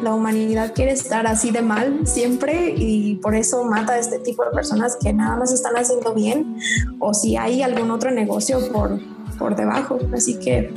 [0.03, 4.45] la, humanidad quiere estar así de mal siempre y por eso mata a este tipo
[4.45, 6.57] de personas que nada más están haciendo bien
[6.99, 8.99] o si hay algún otro negocio por,
[9.39, 10.01] por debajo.
[10.13, 10.75] Así que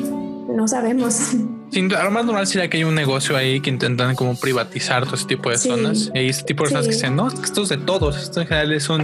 [0.49, 1.31] no sabemos.
[1.73, 5.15] Sí, lo más normal sería que hay un negocio ahí que intentan como privatizar todo
[5.15, 6.11] ese tipo de zonas.
[6.13, 8.73] Y este tipo de personas que dicen, no, esto es de todos, esto en general
[8.73, 9.03] es un...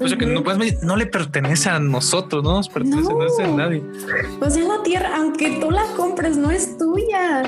[0.00, 0.42] Pues que no,
[0.82, 3.84] no, le pertenece a nosotros, no nos pertenece, no, a nadie.
[4.40, 7.44] Pues es la tierra, aunque tú la compres, no es tuya.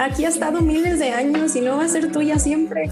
[0.00, 2.90] Aquí ha estado miles de años y no va a ser tuya siempre.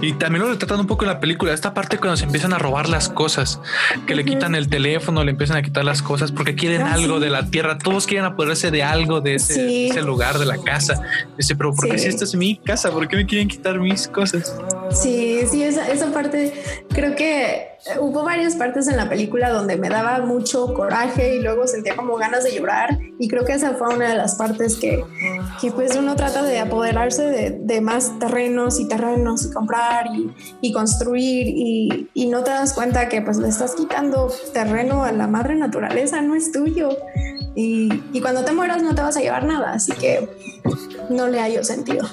[0.00, 2.58] Y también lo retratan un poco en la película, esta parte cuando se empiezan a
[2.58, 3.60] robar las cosas,
[4.06, 7.20] que le quitan el teléfono, le empiezan a quitar las cosas porque quieren ah, algo
[7.20, 11.02] de la tierra, todos quieren apoderarse de algo de ese, ese lugar, de la casa.
[11.36, 12.90] Dice, pero ¿por qué si esta es mi casa?
[12.90, 14.54] ¿Por qué me quieren quitar mis cosas?
[14.90, 16.52] Sí, sí, esa, esa parte
[16.90, 21.66] creo que hubo varias partes en la película donde me daba mucho coraje y luego
[21.66, 25.04] sentía como ganas de llorar y creo que esa fue una de las partes que,
[25.60, 30.32] que pues uno trata de apoderarse de, de más terrenos y terrenos y comprar y,
[30.62, 35.12] y construir y, y, no te das cuenta que pues le estás quitando terreno a
[35.12, 36.88] la madre naturaleza, no es tuyo
[37.54, 40.28] y, y cuando te mueras no te vas a llevar nada, así que
[41.10, 42.08] no le hallo sentido.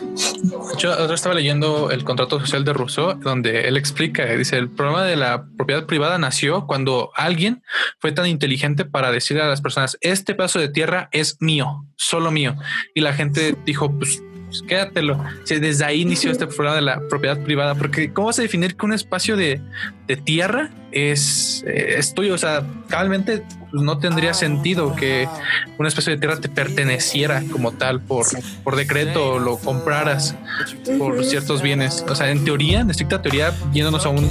[0.77, 5.15] Yo estaba leyendo el contrato social de Rousseau, donde él explica, dice, el problema de
[5.15, 7.63] la propiedad privada nació cuando alguien
[7.99, 12.32] fue tan inteligente para decirle a las personas, este pedazo de tierra es mío, solo
[12.32, 12.56] mío.
[12.93, 15.17] Y la gente dijo, pues pues quédatelo.
[15.47, 18.86] desde ahí inició este problema de la propiedad privada, porque ¿cómo vas a definir que
[18.86, 19.62] un espacio de,
[20.25, 22.34] tierra es, eh, es, tuyo?
[22.34, 25.27] O sea, cabalmente pues, no tendría sentido que
[25.77, 28.25] un espacio de tierra te perteneciera como tal por,
[28.63, 30.36] por decreto o lo compraras
[30.97, 32.06] por ciertos bienes.
[32.08, 34.30] O sea, en teoría, en estricta teoría, yéndonos a un,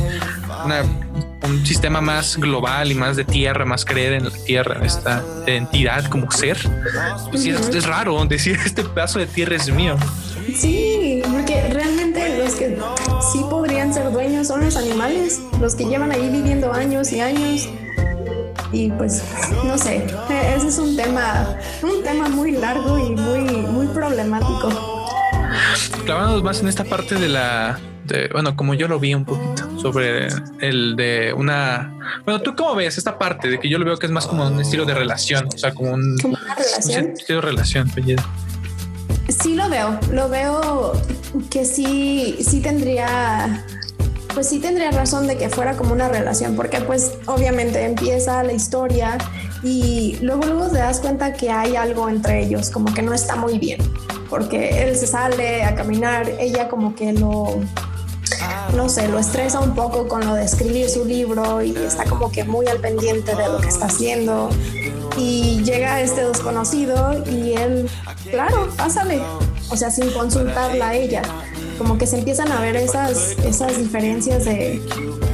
[1.43, 6.05] un sistema más global y más de tierra, más creer en la tierra, esta entidad
[6.07, 6.59] como ser,
[7.31, 9.97] pues es, raro decir este pedazo de tierra es mío.
[10.55, 12.77] Sí, porque realmente los que
[13.33, 17.69] sí podrían ser dueños son los animales, los que llevan ahí viviendo años y años.
[18.73, 19.25] Y pues,
[19.65, 20.07] no sé,
[20.57, 24.71] ese es un tema, un tema muy largo y muy, muy problemático.
[26.05, 27.81] Clavándonos más en esta parte de la,
[28.33, 30.29] bueno, como yo lo vi un poquito sobre
[30.61, 31.93] el de una,
[32.25, 34.47] bueno, ¿tú cómo ves esta parte de que yo lo veo que es más como
[34.47, 37.91] un estilo de relación, o sea, como un, estilo de relación?
[39.43, 40.93] Sí lo veo, lo veo
[41.51, 43.65] que sí, sí tendría,
[44.35, 48.53] pues sí tendría razón de que fuera como una relación, porque pues obviamente empieza la
[48.53, 49.17] historia
[49.63, 53.35] y luego luego te das cuenta que hay algo entre ellos, como que no está
[53.37, 53.81] muy bien,
[54.29, 57.61] porque él se sale a caminar, ella como que lo
[58.75, 62.31] no sé, lo estresa un poco con lo de escribir su libro y está como
[62.31, 64.51] que muy al pendiente de lo que está haciendo.
[65.17, 67.91] Y llega este desconocido y él,
[68.31, 69.21] claro, pásale,
[69.71, 71.23] o sea, sin consultarla a ella.
[71.79, 74.81] Como que se empiezan a ver esas, esas diferencias de,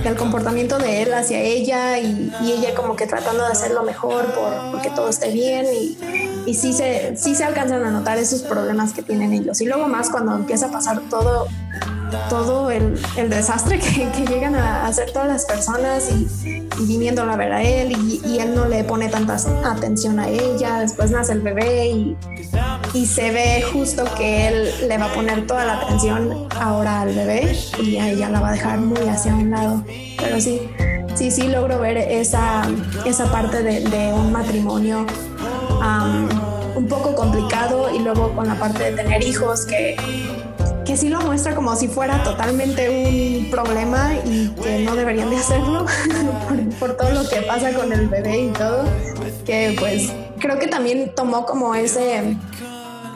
[0.02, 4.26] del comportamiento de él hacia ella y, ella como que tratando de hacer lo mejor
[4.32, 5.98] por, porque todo esté bien y,
[6.46, 9.60] y sí, se, sí se alcanzan a notar esos problemas que tienen ellos.
[9.60, 11.48] Y luego más cuando empieza a pasar todo
[12.28, 16.26] todo el, el desastre que, que, llegan a hacer todas las personas y,
[16.78, 20.28] y viniéndola a ver a él y, y, él no le pone tanta atención a
[20.28, 22.16] ella, después nace el bebé y,
[22.94, 27.14] y, se ve justo que él le va a poner toda la atención ahora al
[27.14, 29.84] bebé y a ella la va a dejar muy hacia un lado.
[30.18, 30.68] Pero sí,
[31.14, 32.62] sí, sí logro ver esa,
[33.04, 35.06] esa parte de, de un matrimonio
[35.80, 36.28] um,
[36.76, 39.96] un poco complicado y luego con la parte de tener hijos que
[40.86, 45.36] que sí lo muestra como si fuera totalmente un problema y que no deberían de
[45.36, 45.84] hacerlo
[46.80, 48.84] por, todo lo que pasa con el bebé y todo,
[49.44, 52.36] que pues creo que también tomó como ese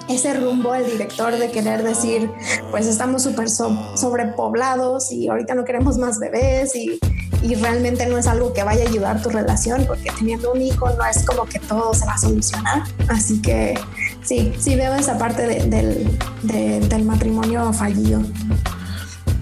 [0.09, 2.29] ese rumbo el director de querer decir,
[2.73, 6.99] pues estamos súper sobrepoblados y ahorita no queremos más bebés y,
[7.43, 10.89] y, realmente no es algo que vaya a ayudar tu relación porque teniendo un hijo
[10.91, 12.83] no es como que todo se va a solucionar.
[13.09, 13.79] Así que
[14.23, 16.09] sí, sí veo esa parte del,
[16.43, 18.23] del matrimonio fallido.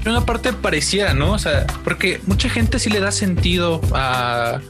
[0.06, 1.32] Una parte pareciera, ¿no?
[1.32, 4.61] O sea, porque mucha gente sí le da sentido a,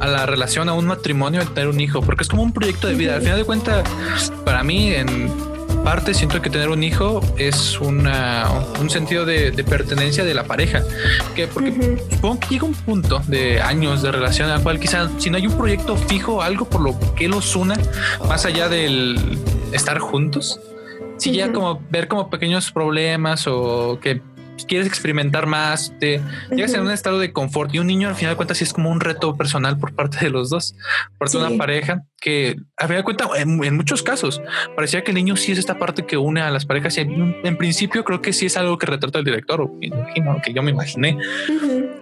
[0.00, 2.88] a la relación, a un matrimonio, de tener un hijo, porque es como un proyecto
[2.88, 3.14] de vida.
[3.14, 3.84] Al final de cuentas,
[4.44, 5.30] para mí, en
[5.84, 8.46] parte siento que tener un hijo es una,
[8.80, 10.82] un sentido de, pertenencia de la pareja.
[11.34, 15.30] Que porque supongo que llega un punto de años de relación la cual quizás si
[15.30, 17.76] no hay un proyecto fijo, algo por lo que los una,
[18.28, 19.38] más allá del
[19.72, 20.60] estar juntos,
[21.18, 24.22] si ya como ver como pequeños problemas o que
[24.66, 26.20] quieres experimentar más, te
[26.50, 28.72] llegas en un estado de confort y un niño al final de cuentas sí es
[28.72, 30.74] como un reto personal por parte de los dos,
[31.18, 34.42] por una pareja que a final de cuentas en, muchos casos
[34.76, 37.56] parecía que el niño sí es esta parte que une a las parejas y en,
[37.56, 40.70] principio creo que sí es algo que retrata el director o imagino que yo me
[40.70, 41.16] imaginé.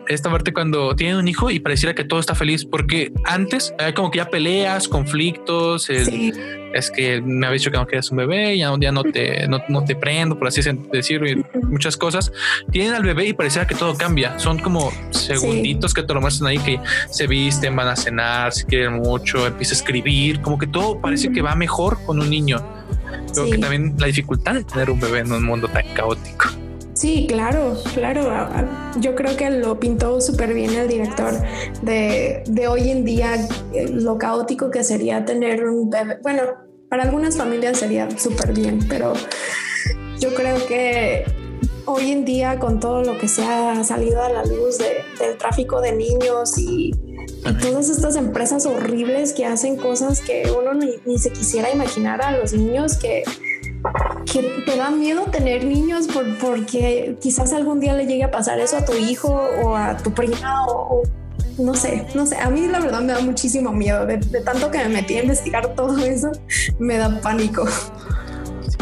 [0.09, 3.93] Esta parte cuando tiene un hijo y pareciera que todo está feliz porque antes hay
[3.93, 5.89] como que ya peleas, conflictos,
[6.73, 9.61] es que me habéis dicho que no quieres un bebé, ya, ya no te no,
[9.69, 10.61] no te prendo, por así
[10.93, 12.33] decirlo, muchas cosas.
[12.71, 14.39] Tienen al bebé y pareciera que todo cambia.
[14.39, 18.65] Son como segunditos que te lo muestran ahí que se visten, van a cenar, se
[18.67, 22.63] quieren mucho, empieza a escribir, como que todo parece que va mejor con un niño.
[23.33, 26.49] Creo que también la dificultad de tener un bebé en un mundo tan caótico.
[26.99, 28.29] Sí, claro, claro.
[28.99, 31.33] Yo creo que lo pintó súper bien el director
[31.81, 33.37] de, de, hoy en día,
[33.73, 36.19] eh, lo caótico que sería tener un bebé.
[36.25, 36.43] Bueno,
[36.91, 39.13] para algunas familias sería súper bien, pero
[40.19, 41.25] yo creo que
[41.85, 45.81] hoy en día con todo lo que se ha salido a la luz del tráfico
[45.81, 46.91] de niños y,
[47.63, 52.37] todas estas empresas horribles que hacen cosas que uno ni, ni se quisiera imaginar a
[52.37, 53.23] los niños que
[54.31, 58.59] que te da miedo tener niños por, porque quizás algún día le llegue a pasar
[58.59, 59.29] eso a tu hijo
[59.63, 61.03] o a tu prima o,
[61.59, 64.79] no sé, no sé, a mí la verdad me da muchísimo miedo, de, tanto que
[64.79, 66.31] me metí a investigar todo eso,
[66.79, 67.67] me da pánico.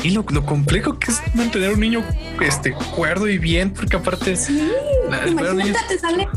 [0.03, 2.05] Y lo, lo, complejo que es mantener un niño
[2.41, 4.71] este cuerdo y bien, porque aparte sí,
[5.27, 6.29] imagínate te sale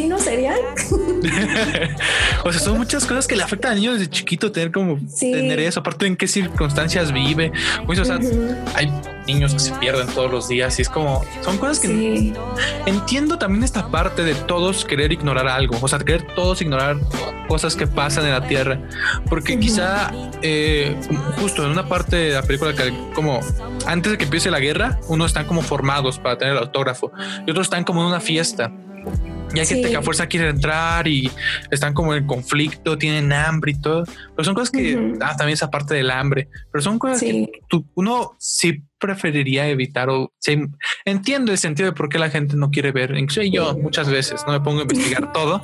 [0.00, 0.58] no serial.
[2.44, 5.60] o sea, son muchas cosas que le afectan al niño desde chiquito tener como tener
[5.60, 7.52] eso, aparte en qué circunstancias vive.
[7.86, 8.18] Pues, o sea,
[8.74, 8.90] hay
[9.26, 12.32] niños que se pierden todos los días y es como son cosas que
[12.86, 16.96] entiendo también esta parte de todos querer ignorar algo, o sea, querer todos ignorar
[17.48, 18.80] cosas que pasan en la tierra,
[19.28, 20.10] porque quizá
[20.42, 20.96] eh,
[21.38, 23.40] justo en una parte de la película que como
[23.86, 27.12] antes de que empiece la guerra, unos están como formados para tener el autógrafo
[27.46, 28.72] y otros están como en una fiesta
[29.54, 31.30] y hay gente que a fuerza quiere entrar y
[31.70, 34.04] están como en conflicto, tienen hambre y todo.
[34.04, 37.50] Pero son cosas que, ah, también esa parte del hambre, pero son cosas que
[37.94, 40.32] uno sí preferiría evitar o
[41.04, 43.16] entiendo el sentido de por qué la gente no quiere ver.
[43.16, 45.60] Incluso yo muchas veces no me pongo a investigar todo,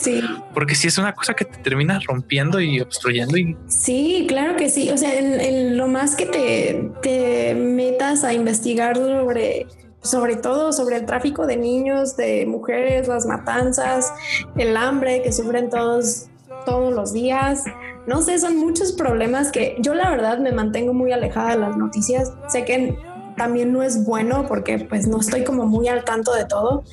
[0.53, 3.37] porque si es una cosa que te termina rompiendo y obstruyendo.
[3.37, 3.57] Y...
[3.69, 4.91] Sí, claro que sí.
[4.91, 9.67] O sea, en, lo más que te, te metas a investigar sobre
[10.03, 14.13] sobre todo sobre el tráfico de niños, de mujeres, las matanzas,
[14.57, 16.29] el hambre que sufren todos
[16.65, 17.65] todos los días.
[18.07, 21.77] No sé, son muchos problemas que yo la verdad me mantengo muy alejada de las
[21.77, 22.33] noticias.
[22.49, 22.99] Sé que
[23.37, 26.85] también no es bueno porque pues no estoy como muy al tanto de todo.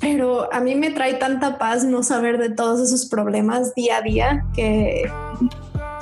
[0.00, 4.02] Pero a mí me trae tanta paz no saber de todos esos problemas día a
[4.02, 5.04] día que,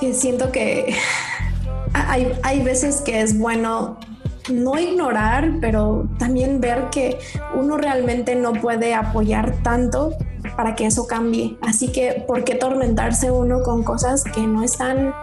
[0.00, 0.94] que siento que
[1.92, 3.98] hay, hay veces que es bueno
[4.48, 7.18] no ignorar, pero también ver que
[7.54, 10.16] uno realmente no puede apoyar tanto
[10.56, 11.56] para que eso cambie.
[11.62, 15.14] Así que, ¿por qué tormentarse uno con cosas que no están,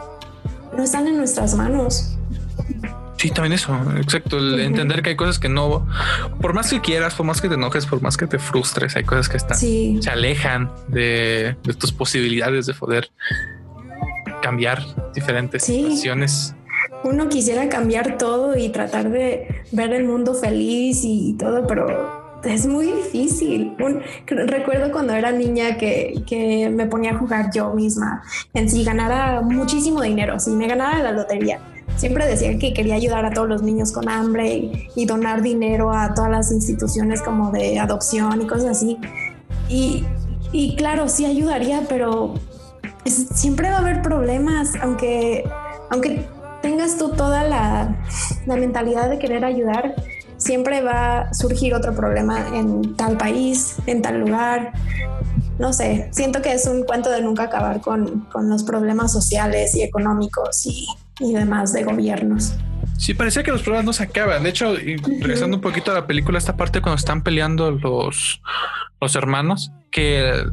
[0.75, 2.17] no están en nuestras manos?
[3.17, 4.37] Sí, también eso, exacto.
[4.37, 5.87] El entender que hay cosas que no,
[6.39, 9.03] por más que quieras, por más que te enojes, por más que te frustres, hay
[9.03, 13.09] cosas que están, se alejan de, tus posibilidades de poder
[14.43, 14.83] cambiar
[15.15, 16.53] diferentes situaciones.
[17.03, 22.65] Uno quisiera cambiar todo y tratar de ver el mundo feliz y todo, pero es
[22.65, 23.75] muy difícil.
[24.25, 28.23] recuerdo cuando era niña que, que, me ponía a jugar yo misma
[28.53, 31.59] en si ganara muchísimo dinero, si me ganara la lotería
[31.97, 36.13] siempre decía que quería ayudar a todos los niños con hambre y, donar dinero a
[36.13, 38.97] todas las instituciones como de adopción y cosas así.
[39.67, 40.05] Y,
[40.51, 42.35] y claro, sí ayudaría, pero
[43.05, 45.43] siempre va a haber problemas, aunque,
[45.89, 46.25] aunque
[46.61, 47.95] tengas tú toda la,
[48.45, 49.95] la mentalidad de querer ayudar,
[50.37, 54.73] siempre va a surgir otro problema en tal país, en tal lugar.
[55.59, 59.75] No sé, siento que es un cuento de nunca acabar con, con los problemas sociales
[59.75, 60.87] y económicos y,
[61.19, 62.53] y demás de gobiernos.
[62.97, 64.43] Sí, parecía que los problemas no se acaban.
[64.43, 68.41] De hecho, regresando un poquito a la película, esta parte cuando están peleando los,
[68.99, 70.43] los hermanos, que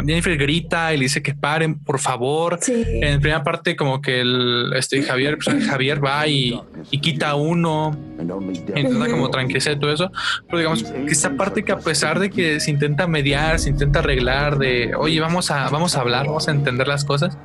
[0.00, 2.58] Jennifer grita y le dice que paren, por favor.
[2.66, 6.58] En la primera parte, como que el este Javier, pues, Javier va y,
[7.00, 10.10] quita uno, intenta como tranquilizar todo eso.
[10.46, 14.00] Pero digamos que esta parte que a pesar de que se intenta mediar, se intenta
[14.00, 17.36] arreglar, de oye, vamos a, vamos a hablar, vamos a entender las cosas,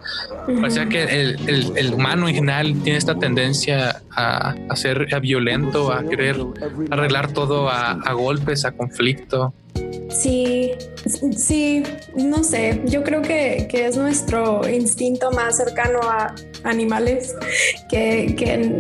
[0.46, 6.38] parecía que el, humano en general tiene esta tendencia a, ser violento, a querer
[6.92, 9.54] arreglar todo a, a golpes, a conflicto.
[10.10, 10.72] Sí,
[11.38, 11.84] sí,
[12.16, 17.36] no sé, yo creo que, es nuestro instinto más cercano a animales
[17.90, 18.36] que,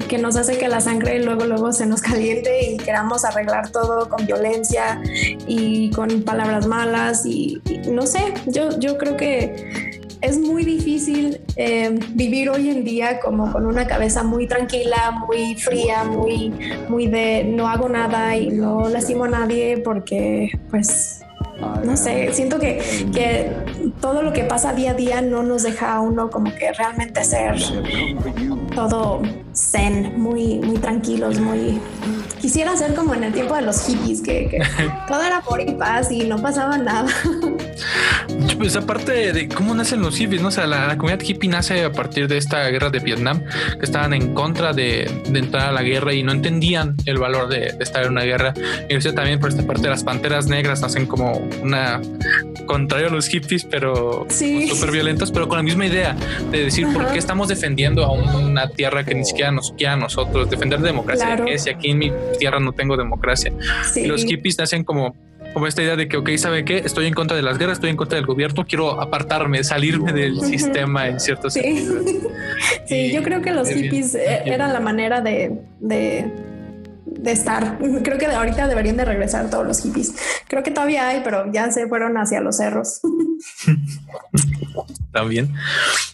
[0.07, 4.09] que, nos hace que la sangre luego, luego se nos caliente y queramos arreglar todo
[4.09, 5.01] con violencia
[5.47, 11.97] y con palabras malas y, no sé, yo, yo creo que es muy difícil eh,
[12.09, 16.53] vivir hoy en día como con una cabeza muy tranquila, muy fría, muy,
[16.89, 21.21] muy de no hago nada y no lastimo a nadie porque pues
[21.83, 23.51] no sé, siento que, que,
[23.99, 27.23] todo lo que pasa día a día no nos deja a uno como que realmente
[27.23, 27.55] ser
[28.75, 29.21] todo
[29.55, 31.79] zen, muy, muy tranquilos, muy...
[32.39, 34.59] Quisiera ser como en el tiempo de los hippies, que,
[35.07, 37.09] todo era por y paz y no pasaba nada.
[38.57, 40.47] Pues aparte de cómo nacen los hippies, ¿no?
[40.47, 43.43] O sea, la, comunidad hippie nace a partir de esta guerra de Vietnam,
[43.79, 47.75] que estaban en contra de, entrar a la guerra y no entendían el valor de,
[47.79, 48.53] estar en una guerra.
[48.89, 52.01] Y también por esta parte las panteras negras nacen como una
[52.65, 56.15] contrario a los hippies, pero súper violentos, pero con la misma idea
[56.51, 59.97] de decir por qué estamos defendiendo a una tierra que ni siquiera nos quiera a
[59.97, 63.53] nosotros, defender la democracia, que si aquí en mi tierra no tengo democracia.
[63.95, 65.15] Y los hippies nacen como
[65.57, 66.77] como esta idea de que, ok, ¿sabe qué?
[66.85, 70.39] Estoy en contra de las guerras, estoy en contra del gobierno, quiero apartarme, salirme del
[70.41, 71.83] sistema en ciertos sí.
[72.85, 76.31] sí, yo creo que los hippies eh, eran la manera de, de,
[77.07, 77.79] de, estar.
[78.03, 80.13] Creo que ahorita deberían de regresar todos los hippies.
[80.47, 83.01] Creo que todavía hay, pero ya se fueron hacia los cerros.
[85.11, 85.51] También.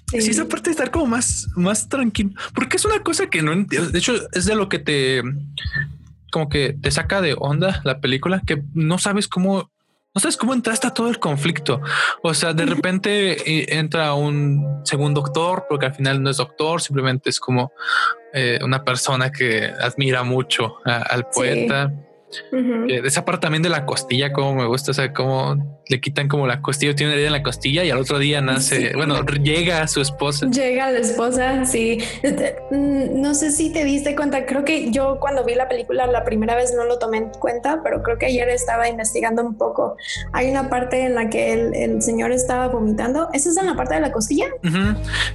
[0.07, 0.19] Sí.
[0.19, 3.89] esa parte de estar como más, más tranquilo, porque es una cosa que no entiendo.
[3.89, 5.21] De hecho, es de lo que te
[6.33, 9.69] como que te saca de onda la película, que no sabes cómo,
[10.15, 11.79] no sabes cómo entraste a todo el conflicto.
[12.23, 16.81] O sea, de repente eh, entra un segundo doctor, porque al final no es doctor,
[16.81, 17.71] simplemente es como
[18.33, 21.93] eh, una persona que admira mucho al poeta.
[22.51, 26.27] Eh, esa parte también de la costilla, como me gusta, o sea, cómo le quitan
[26.27, 29.21] como la costilla, tiene una herida en la costilla y al otro día nace, bueno,
[29.23, 30.47] llega su esposa.
[30.47, 31.99] Llega la esposa, sí.
[32.21, 36.07] Este, mm, no sé si te diste cuenta, creo que yo cuando vi la película
[36.07, 39.57] la primera vez no lo tomé en cuenta, pero creo que ayer estaba investigando un
[39.57, 39.97] poco.
[40.31, 43.29] Hay una parte en la que el, señor estaba vomitando.
[43.33, 44.47] ¿Esa es en la parte de la costilla?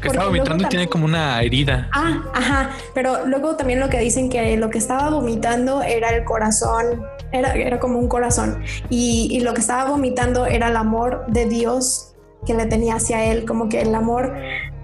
[0.01, 1.88] Que estaba vomitando y tiene como una herida.
[1.92, 2.70] Ah, ajá.
[2.94, 7.53] Pero luego también lo que dicen que lo que estaba vomitando era el corazón, era,
[7.53, 8.62] era como un corazón.
[8.90, 12.14] Y, y lo que estaba vomitando era el amor de Dios
[12.46, 14.34] que le tenía hacia él, como que el amor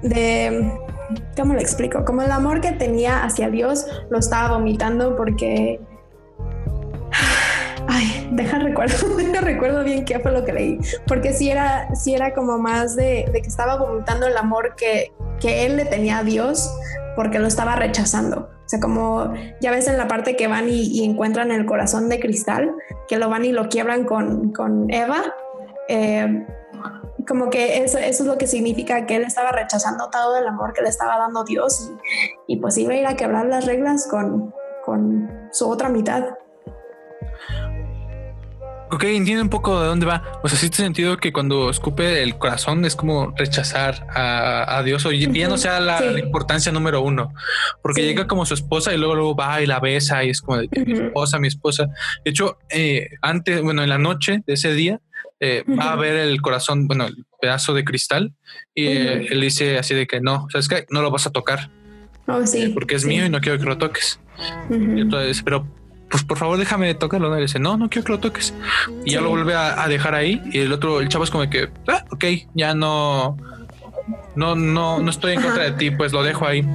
[0.03, 0.73] de,
[1.37, 2.05] ¿cómo lo explico?
[2.05, 5.81] Como el amor que tenía hacia Dios lo estaba vomitando porque...
[7.87, 12.15] Ay, deja recuerdo, deja recuerdo bien qué fue lo que leí, porque si era, si
[12.15, 16.25] era como más de, que estaba vomitando el amor que, que él le tenía a
[16.25, 16.75] Dios
[17.15, 18.49] porque lo estaba rechazando.
[18.65, 22.19] O sea, como ya ves en la parte que van y, encuentran el corazón de
[22.19, 22.75] cristal,
[23.09, 25.23] que lo van y lo quiebran con, con Eva,
[25.89, 26.47] eh,
[27.27, 30.73] como que eso, eso, es lo que significa que él estaba rechazando todo el amor
[30.73, 31.91] que le estaba dando Dios
[32.47, 34.53] y, y pues iba a ir a quebrar las reglas con,
[34.85, 36.25] con su otra mitad.
[38.95, 40.23] Ok, entiendo un poco de dónde va.
[40.45, 45.05] O sea, sí te sentido que cuando escupe el corazón es como rechazar a, Dios
[45.05, 47.33] o ya no sea la, importancia número uno,
[47.83, 50.59] porque llega como su esposa y luego, luego va y la besa y es como
[50.59, 51.89] de mi esposa, mi esposa.
[52.25, 55.01] De hecho, eh, antes, bueno, en la noche de ese día,
[55.41, 58.33] eh, va a ver el corazón, bueno, el pedazo de cristal
[58.75, 61.71] y eh, él dice así de que no, sabes que no lo vas a tocar.
[62.27, 62.69] Oh, sí.
[62.73, 64.19] porque es mío y no quiero que lo toques.
[64.71, 65.67] Entonces, pero
[66.15, 67.37] pues por favor déjame tocarlo.
[67.37, 68.55] Y dice, no, no quiero que lo toques.
[69.05, 70.41] Y ya lo vuelve a, dejar ahí.
[70.53, 72.25] Y el otro, el chavo es como que, ah, ok,
[72.55, 73.37] ya no,
[74.37, 76.67] no, no, no estoy en contra de ti, pues lo dejo ahí.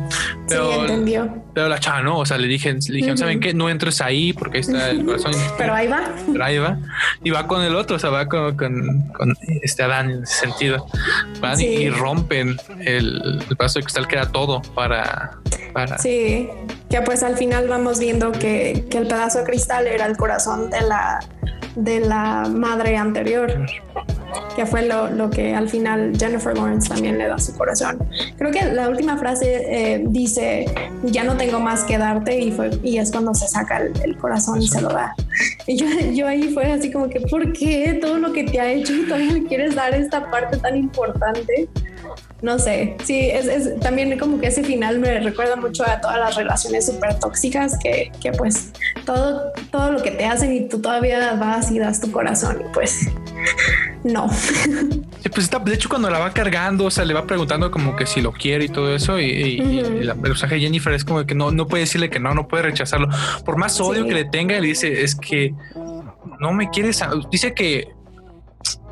[0.48, 1.44] Pero, sí, entendió.
[1.54, 3.54] Pero la chava no, o sea, le dije, le dije, ¿saben qué?
[3.54, 5.34] No entres ahí porque ahí está el corazón.
[5.58, 6.02] pero ahí va.
[6.32, 6.80] Pero ahí va.
[7.24, 10.88] Y va con el otro, o sea, va con, con, este Adán en ese sentido.
[11.40, 15.38] Van y rompen el, el paso de cristal que era todo para,
[15.74, 15.98] para.
[16.00, 16.50] Sí,
[16.90, 20.70] que pues al final vamos viendo que, que el pedazo de cristal era el corazón
[20.70, 21.20] de la,
[21.76, 23.54] de la madre anterior
[24.56, 27.98] que fue lo, que al final Jennifer Lawrence también le da su corazón.
[28.38, 30.66] Creo que la última frase eh, dice,
[31.04, 34.62] ya no tengo más que darte y, fue, y es cuando se saca el, corazón
[34.62, 35.16] y se lo da.
[35.68, 38.72] Y yo, yo, ahí fue así como que, ¿por qué todo lo que te ha
[38.72, 41.70] hecho y todavía le quieres dar esta parte tan importante?
[42.42, 46.36] no sé, sí, es, también como que ese final me recuerda mucho a todas las
[46.36, 48.72] relaciones súper tóxicas que, que, pues
[49.06, 52.74] todo, todo lo que te hacen y tú todavía vas y das tu corazón y
[52.74, 53.10] pues
[54.04, 54.30] no.
[55.20, 57.98] Sí, pues está, de hecho cuando la va cargando, o sea, le va preguntando como
[57.98, 59.58] que si lo quiere y todo eso y,
[60.02, 62.64] la personaje de Jennifer es como que no, no puede decirle que no, no puede
[62.64, 63.10] rechazarlo.
[63.44, 65.54] Por más odio que le tenga, le dice, es que
[66.40, 67.90] no me quieres, dice que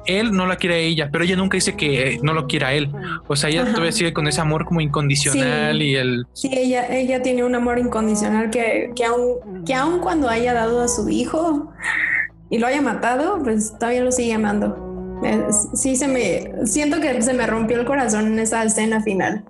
[0.08, 2.74] él no la quiere a ella, pero ella nunca dice que no lo quiera a
[2.74, 2.90] él.
[3.28, 6.26] O sea, ella todavía sigue con ese amor como incondicional y el...
[6.34, 10.82] Sí, ella, ella tiene un amor incondicional que, que, aun, que aun cuando haya dado
[10.82, 11.72] a su hijo
[12.50, 14.84] y lo haya matado, pues todavía lo sigue amando.
[15.74, 16.66] Sí, se me...
[16.66, 19.44] Siento que se me rompió el corazón en esa escena final.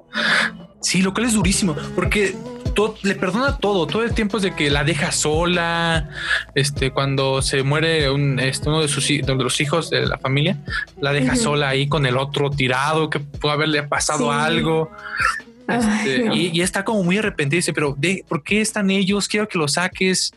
[0.80, 2.36] Sí, lo cual es durísimo, porque
[3.02, 6.10] le perdona todo, todo el tiempo es de que la deja sola,
[6.54, 10.58] este, cuando se muere un, este, uno de sus de los hijos de la familia,
[11.02, 14.92] la deja sola ahí con el otro tirado, que puede haberle pasado algo.
[15.68, 19.28] Este, y, está como muy arrepentido, dice, pero de, ¿por qué están ellos?
[19.28, 20.32] Quiero que lo saques.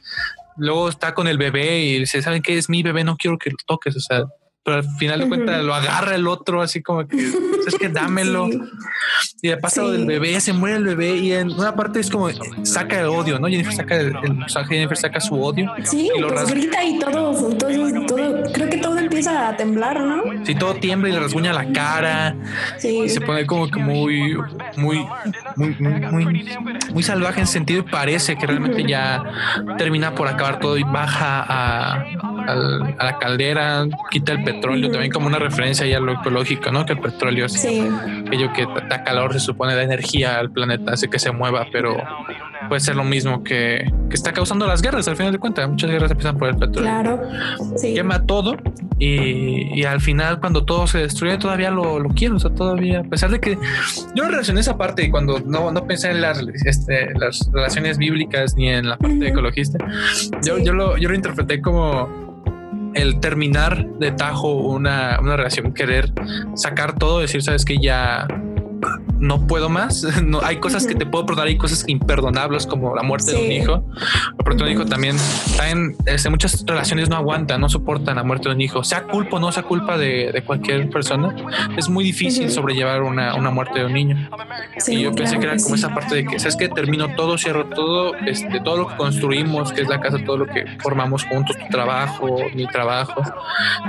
[0.61, 3.03] Luego está con el bebé y dice, ¿saben qué es mi bebé?
[3.03, 3.97] No quiero que lo toques.
[3.97, 4.25] O sea,
[4.63, 8.49] pero al final de cuentas lo agarra el otro, así como que es que dámelo.
[9.43, 12.29] Y de pasado del bebé, se muere el bebé y en una parte es como
[12.63, 13.49] saca el odio, ¿no?
[13.49, 14.15] Jennifer saca el,
[14.69, 15.73] Jennifer saca su odio.
[15.85, 20.23] Sí, y lo pues grita y todo, todo, creo que todo empieza a temblar, ¿no?
[20.45, 22.37] Sí, todo tiembla y le rasguña la cara.
[22.79, 23.01] Sí.
[23.05, 24.37] Y se pone como que muy,
[24.77, 25.07] muy,
[25.57, 26.51] muy, muy,
[26.93, 29.25] muy salvaje en sentido y parece que realmente ya
[29.79, 32.05] termina por acabar todo y baja a,
[32.47, 36.87] a la caldera, quita el petróleo, también como una referencia ya a lo ecológico, ¿no?
[36.87, 41.09] Que el petróleo es aquello que da calor, se supone, da energía al planeta, hace
[41.09, 41.97] que se mueva, pero
[42.69, 45.69] puede ser lo mismo que, que está causando las guerras, al final de cuentas.
[45.69, 46.83] Muchas guerras empiezan por el petróleo.
[46.83, 47.23] Claro,
[47.77, 47.95] sí.
[47.95, 48.57] Quema todo
[48.99, 53.01] y, y, al final, cuando todo se destruye, todavía lo, lo quiero, o sea, todavía,
[53.01, 53.59] a pesar de que
[54.15, 58.55] yo relacioné esa parte y cuando no, no pensé en las, este, las relaciones bíblicas
[58.57, 59.79] ni en la parte ecologista,
[60.45, 62.30] yo, yo, lo, yo lo interpreté como
[62.95, 66.13] el terminar de tajo una, una relación, querer
[66.55, 68.27] sacar todo, decir, sabes que ya
[69.21, 70.07] no puedo más.
[70.31, 73.53] No, hay cosas que te puedo perdonar, hay cosas imperdonables como la muerte de un
[73.53, 73.85] hijo.
[74.39, 75.17] La de un hijo también,
[75.57, 79.37] también este, muchas relaciones no aguantan, no soportan la muerte de un hijo, sea culpa
[79.37, 81.35] o no sea culpa de, cualquier persona.
[81.77, 84.31] Es muy difícil sobrellevar una, muerte de un niño.
[84.87, 87.67] y yo pensé que era como esa parte de que, sabes que termino todo, cierro
[87.67, 91.57] todo, este, todo lo que construimos, que es la casa, todo lo que formamos juntos,
[91.59, 93.23] tu trabajo, mi trabajo.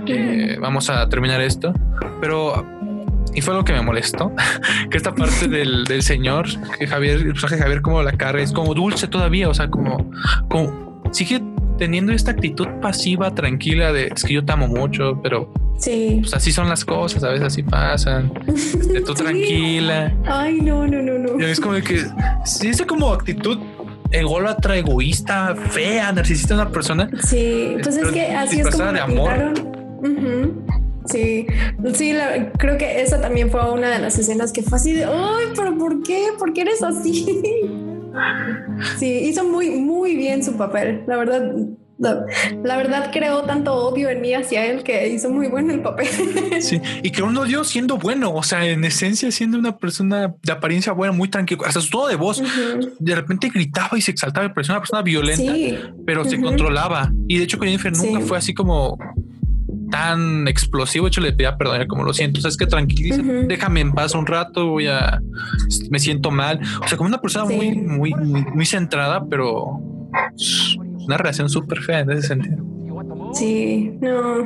[0.08, 1.74] Eh, vamos a terminar esto,
[2.20, 2.81] pero
[3.34, 4.32] y fue lo que me molestó,
[4.90, 6.48] que esta parte del, del señor,
[6.78, 9.70] que Javier, el personaje de Javier como la carga es como dulce todavía, o sea,
[9.70, 10.10] como,
[10.50, 11.42] como sigue
[11.78, 16.20] teniendo esta actitud pasiva, tranquila de es que yo te amo mucho, pero sí.
[16.22, 18.32] pues así son las cosas, a veces así pasan.
[18.94, 20.14] De tú tranquila.
[20.28, 21.40] Ay, no, no, no, no.
[21.40, 22.06] Y es como que
[22.46, 23.58] sí, es como actitud
[24.12, 27.10] ególatra, egoísta, fea, narcisista de una persona.
[27.24, 29.54] Sí, pues es que así es como de amor.
[31.06, 31.48] Sí,
[31.94, 32.16] sí,
[32.58, 35.78] creo que esa también fue una de las escenas que fue así de, ay, pero
[35.78, 36.28] ¿por qué?
[36.38, 37.42] ¿Por qué eres así?
[38.98, 41.04] Sí, hizo muy, muy bien su papel.
[41.08, 41.54] La verdad,
[41.98, 46.08] La, verdad creo tanto odio en mí hacia él que hizo muy bueno el papel.
[46.62, 50.52] Sí, y que uno dio siendo bueno, o sea, en esencia siendo una persona de
[50.52, 52.44] apariencia buena, muy tranquila, hasta su tono de voz,
[53.00, 55.54] de repente gritaba y se exaltaba, parecía una persona violenta,
[56.06, 57.12] pero se controlaba.
[57.28, 58.98] Y de hecho con Jennifer nunca fue así como
[59.92, 61.06] tan explosivo.
[61.06, 64.26] De hecho, le pedía perdón, como lo siento, es que tranquiliza, déjame en paz un
[64.26, 65.22] rato, voy a,
[65.92, 66.60] me siento mal.
[66.84, 69.80] O sea, como una persona muy, muy, muy, centrada, pero
[71.06, 72.58] una relación súper fea en ese sentido.
[73.34, 74.44] Sí, no,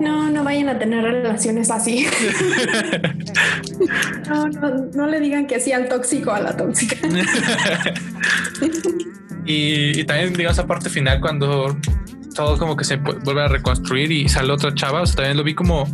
[0.00, 2.06] no, no vayan a tener relaciones así.
[4.28, 6.96] no, no, no, le digan que sí al tóxico a la tóxica.
[9.44, 11.76] y, y también, digamos, esa parte final cuando
[12.34, 15.02] todo como que se vuelve a reconstruir y sale otra chava.
[15.02, 15.86] O sea, también lo vi como,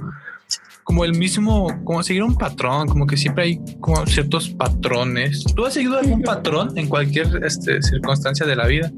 [0.84, 5.44] como el mismo, como seguir un patrón, como que siempre hay como ciertos patrones.
[5.54, 8.90] ¿Tú has seguido algún patrón en cualquier este, circunstancia de la vida?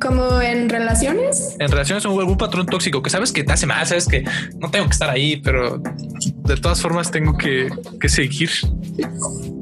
[0.00, 1.56] ¿Como en relaciones?
[1.58, 4.24] En relaciones o algún patrón tóxico que sabes que te hace mal, sabes que
[4.58, 5.82] no tengo que estar ahí, pero
[6.46, 7.68] de todas formas tengo que,
[8.00, 8.50] que seguir.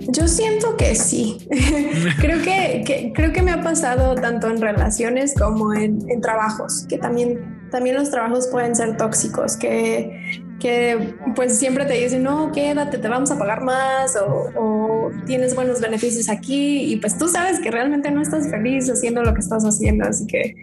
[0.09, 1.49] Yo siento que sí.
[2.21, 7.69] creo que, creo que me ha pasado tanto en relaciones como en, trabajos, que también,
[7.71, 13.09] también los trabajos pueden ser tóxicos, que, que pues siempre te dicen, no, quédate, te
[13.09, 17.71] vamos a pagar más o, o, tienes buenos beneficios aquí y pues tú sabes que
[17.71, 20.55] realmente no estás feliz haciendo lo que estás haciendo, así que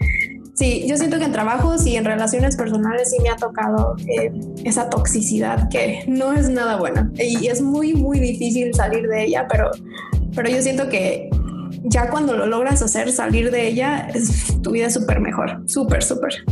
[0.54, 4.32] Sí, yo siento que en trabajos y en relaciones personales sí me ha tocado eh,
[4.66, 9.48] esa toxicidad que no es nada buena y es muy, muy difícil salir de ella,
[9.50, 9.72] pero,
[10.36, 11.30] pero yo siento que
[11.84, 16.04] ya cuando lo logras hacer, salir de ella, es, tu vida es súper mejor, súper,
[16.04, 16.44] súper.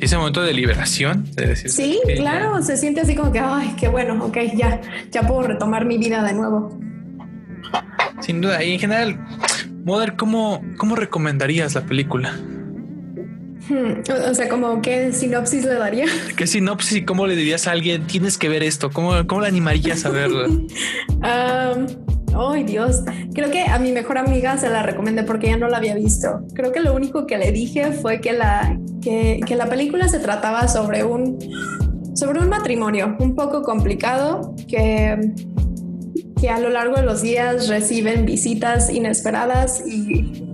[0.00, 1.70] Ese momento de liberación, de decir.
[1.70, 4.80] Sí, claro, se siente así como que, ay, qué bueno, ok, ya,
[5.10, 6.78] ya puedo retomar mi vida de nuevo.
[8.20, 9.26] Sin duda, y en general,
[9.84, 12.34] Mother, ¿cómo, cómo recomendarías la película?
[13.70, 16.06] Hmm, o sea, como qué sinopsis le daría.
[16.36, 18.06] ¿Qué sinopsis y cómo le dirías a alguien?
[18.06, 18.90] Tienes que ver esto.
[18.90, 20.46] ¿Cómo, cómo le animarías a verlo?
[21.22, 23.02] Ay, Dios.
[23.34, 26.40] Creo que a mi mejor amiga se la recomendé porque ella no la había visto.
[26.54, 30.20] Creo que lo único que le dije fue que la, que, que la película se
[30.20, 31.38] trataba sobre un,
[32.14, 35.32] sobre un matrimonio un poco complicado que,
[36.40, 40.44] que a lo largo de los días reciben visitas inesperadas y,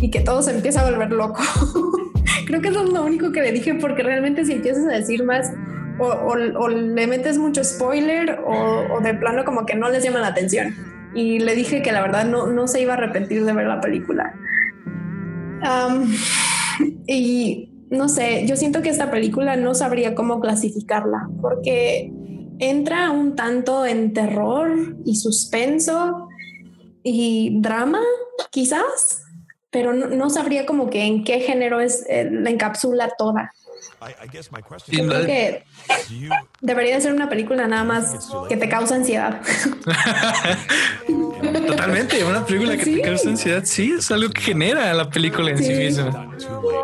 [0.00, 1.42] y que todo se empieza a volver loco.
[2.54, 5.24] Creo que eso es lo único que le dije porque realmente si empiezas a decir
[5.24, 5.52] más
[5.98, 6.36] o,
[6.68, 10.72] le metes mucho spoiler o, de plano como que no les llama la atención.
[11.16, 13.80] Y le dije que la verdad no, no se iba a arrepentir de ver la
[13.80, 14.36] película.
[17.08, 22.12] y no sé, yo siento que esta película no sabría cómo clasificarla porque
[22.60, 26.28] entra un tanto en terror y suspenso
[27.02, 27.98] y drama,
[28.52, 29.23] quizás
[29.74, 33.52] pero no, sabría como que en qué género es eh, la encapsula toda.
[34.86, 35.64] Yo creo que
[36.60, 39.40] debería ser una película nada más que te causa ansiedad.
[41.66, 45.58] Totalmente, una película que te causa ansiedad, sí, es algo que genera la película en
[45.58, 46.28] sí, misma.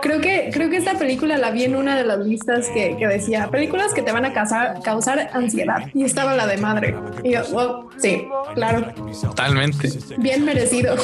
[0.03, 3.49] Creo que, creo que esta película la vi en una de las listas que, decía
[3.51, 6.97] películas que te van a causar, causar ansiedad y estaba la de madre.
[7.25, 8.93] Y yo, wow, sí, claro.
[9.21, 9.91] Totalmente.
[10.19, 10.97] Bien merecido.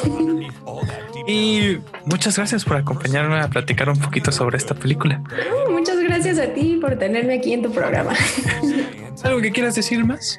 [1.26, 5.22] Y muchas gracias por acompañarme a platicar un poquito sobre esta película.
[5.70, 8.12] muchas gracias a ti por tenerme aquí en tu programa.
[9.22, 10.38] ¿Algo que quieras decir más?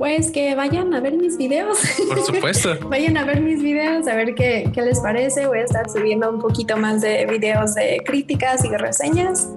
[0.00, 1.78] Pues que vayan a ver mis videos.
[2.08, 2.70] Por supuesto.
[2.88, 5.46] vayan a ver mis videos, a ver qué, qué, les parece.
[5.46, 9.50] Voy a estar subiendo un poquito más de videos de críticas y de reseñas.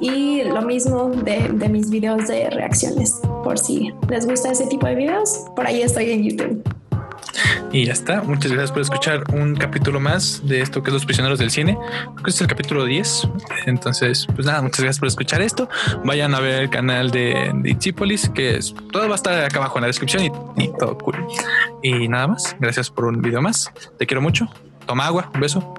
[0.00, 3.20] Y lo mismo de, de mis videos de reacciones.
[3.42, 6.79] Por si les gusta ese tipo de videos, por ahí estoy en YouTube.
[7.72, 8.22] Y ya está.
[8.22, 11.76] Muchas gracias por escuchar un capítulo más de esto que es Los Prisioneros del Cine.
[11.76, 13.28] Creo que es el capítulo 10.
[13.66, 15.68] Entonces, pues nada, muchas gracias por escuchar esto.
[16.04, 17.78] Vayan a ver el canal de, de
[18.34, 21.16] que es, todo va a estar acá abajo en la descripción y, y todo cool.
[21.82, 22.56] Y nada más.
[22.58, 23.70] Gracias por un video más.
[23.98, 24.48] Te quiero mucho.
[24.86, 25.30] Toma agua.
[25.34, 25.74] Un beso.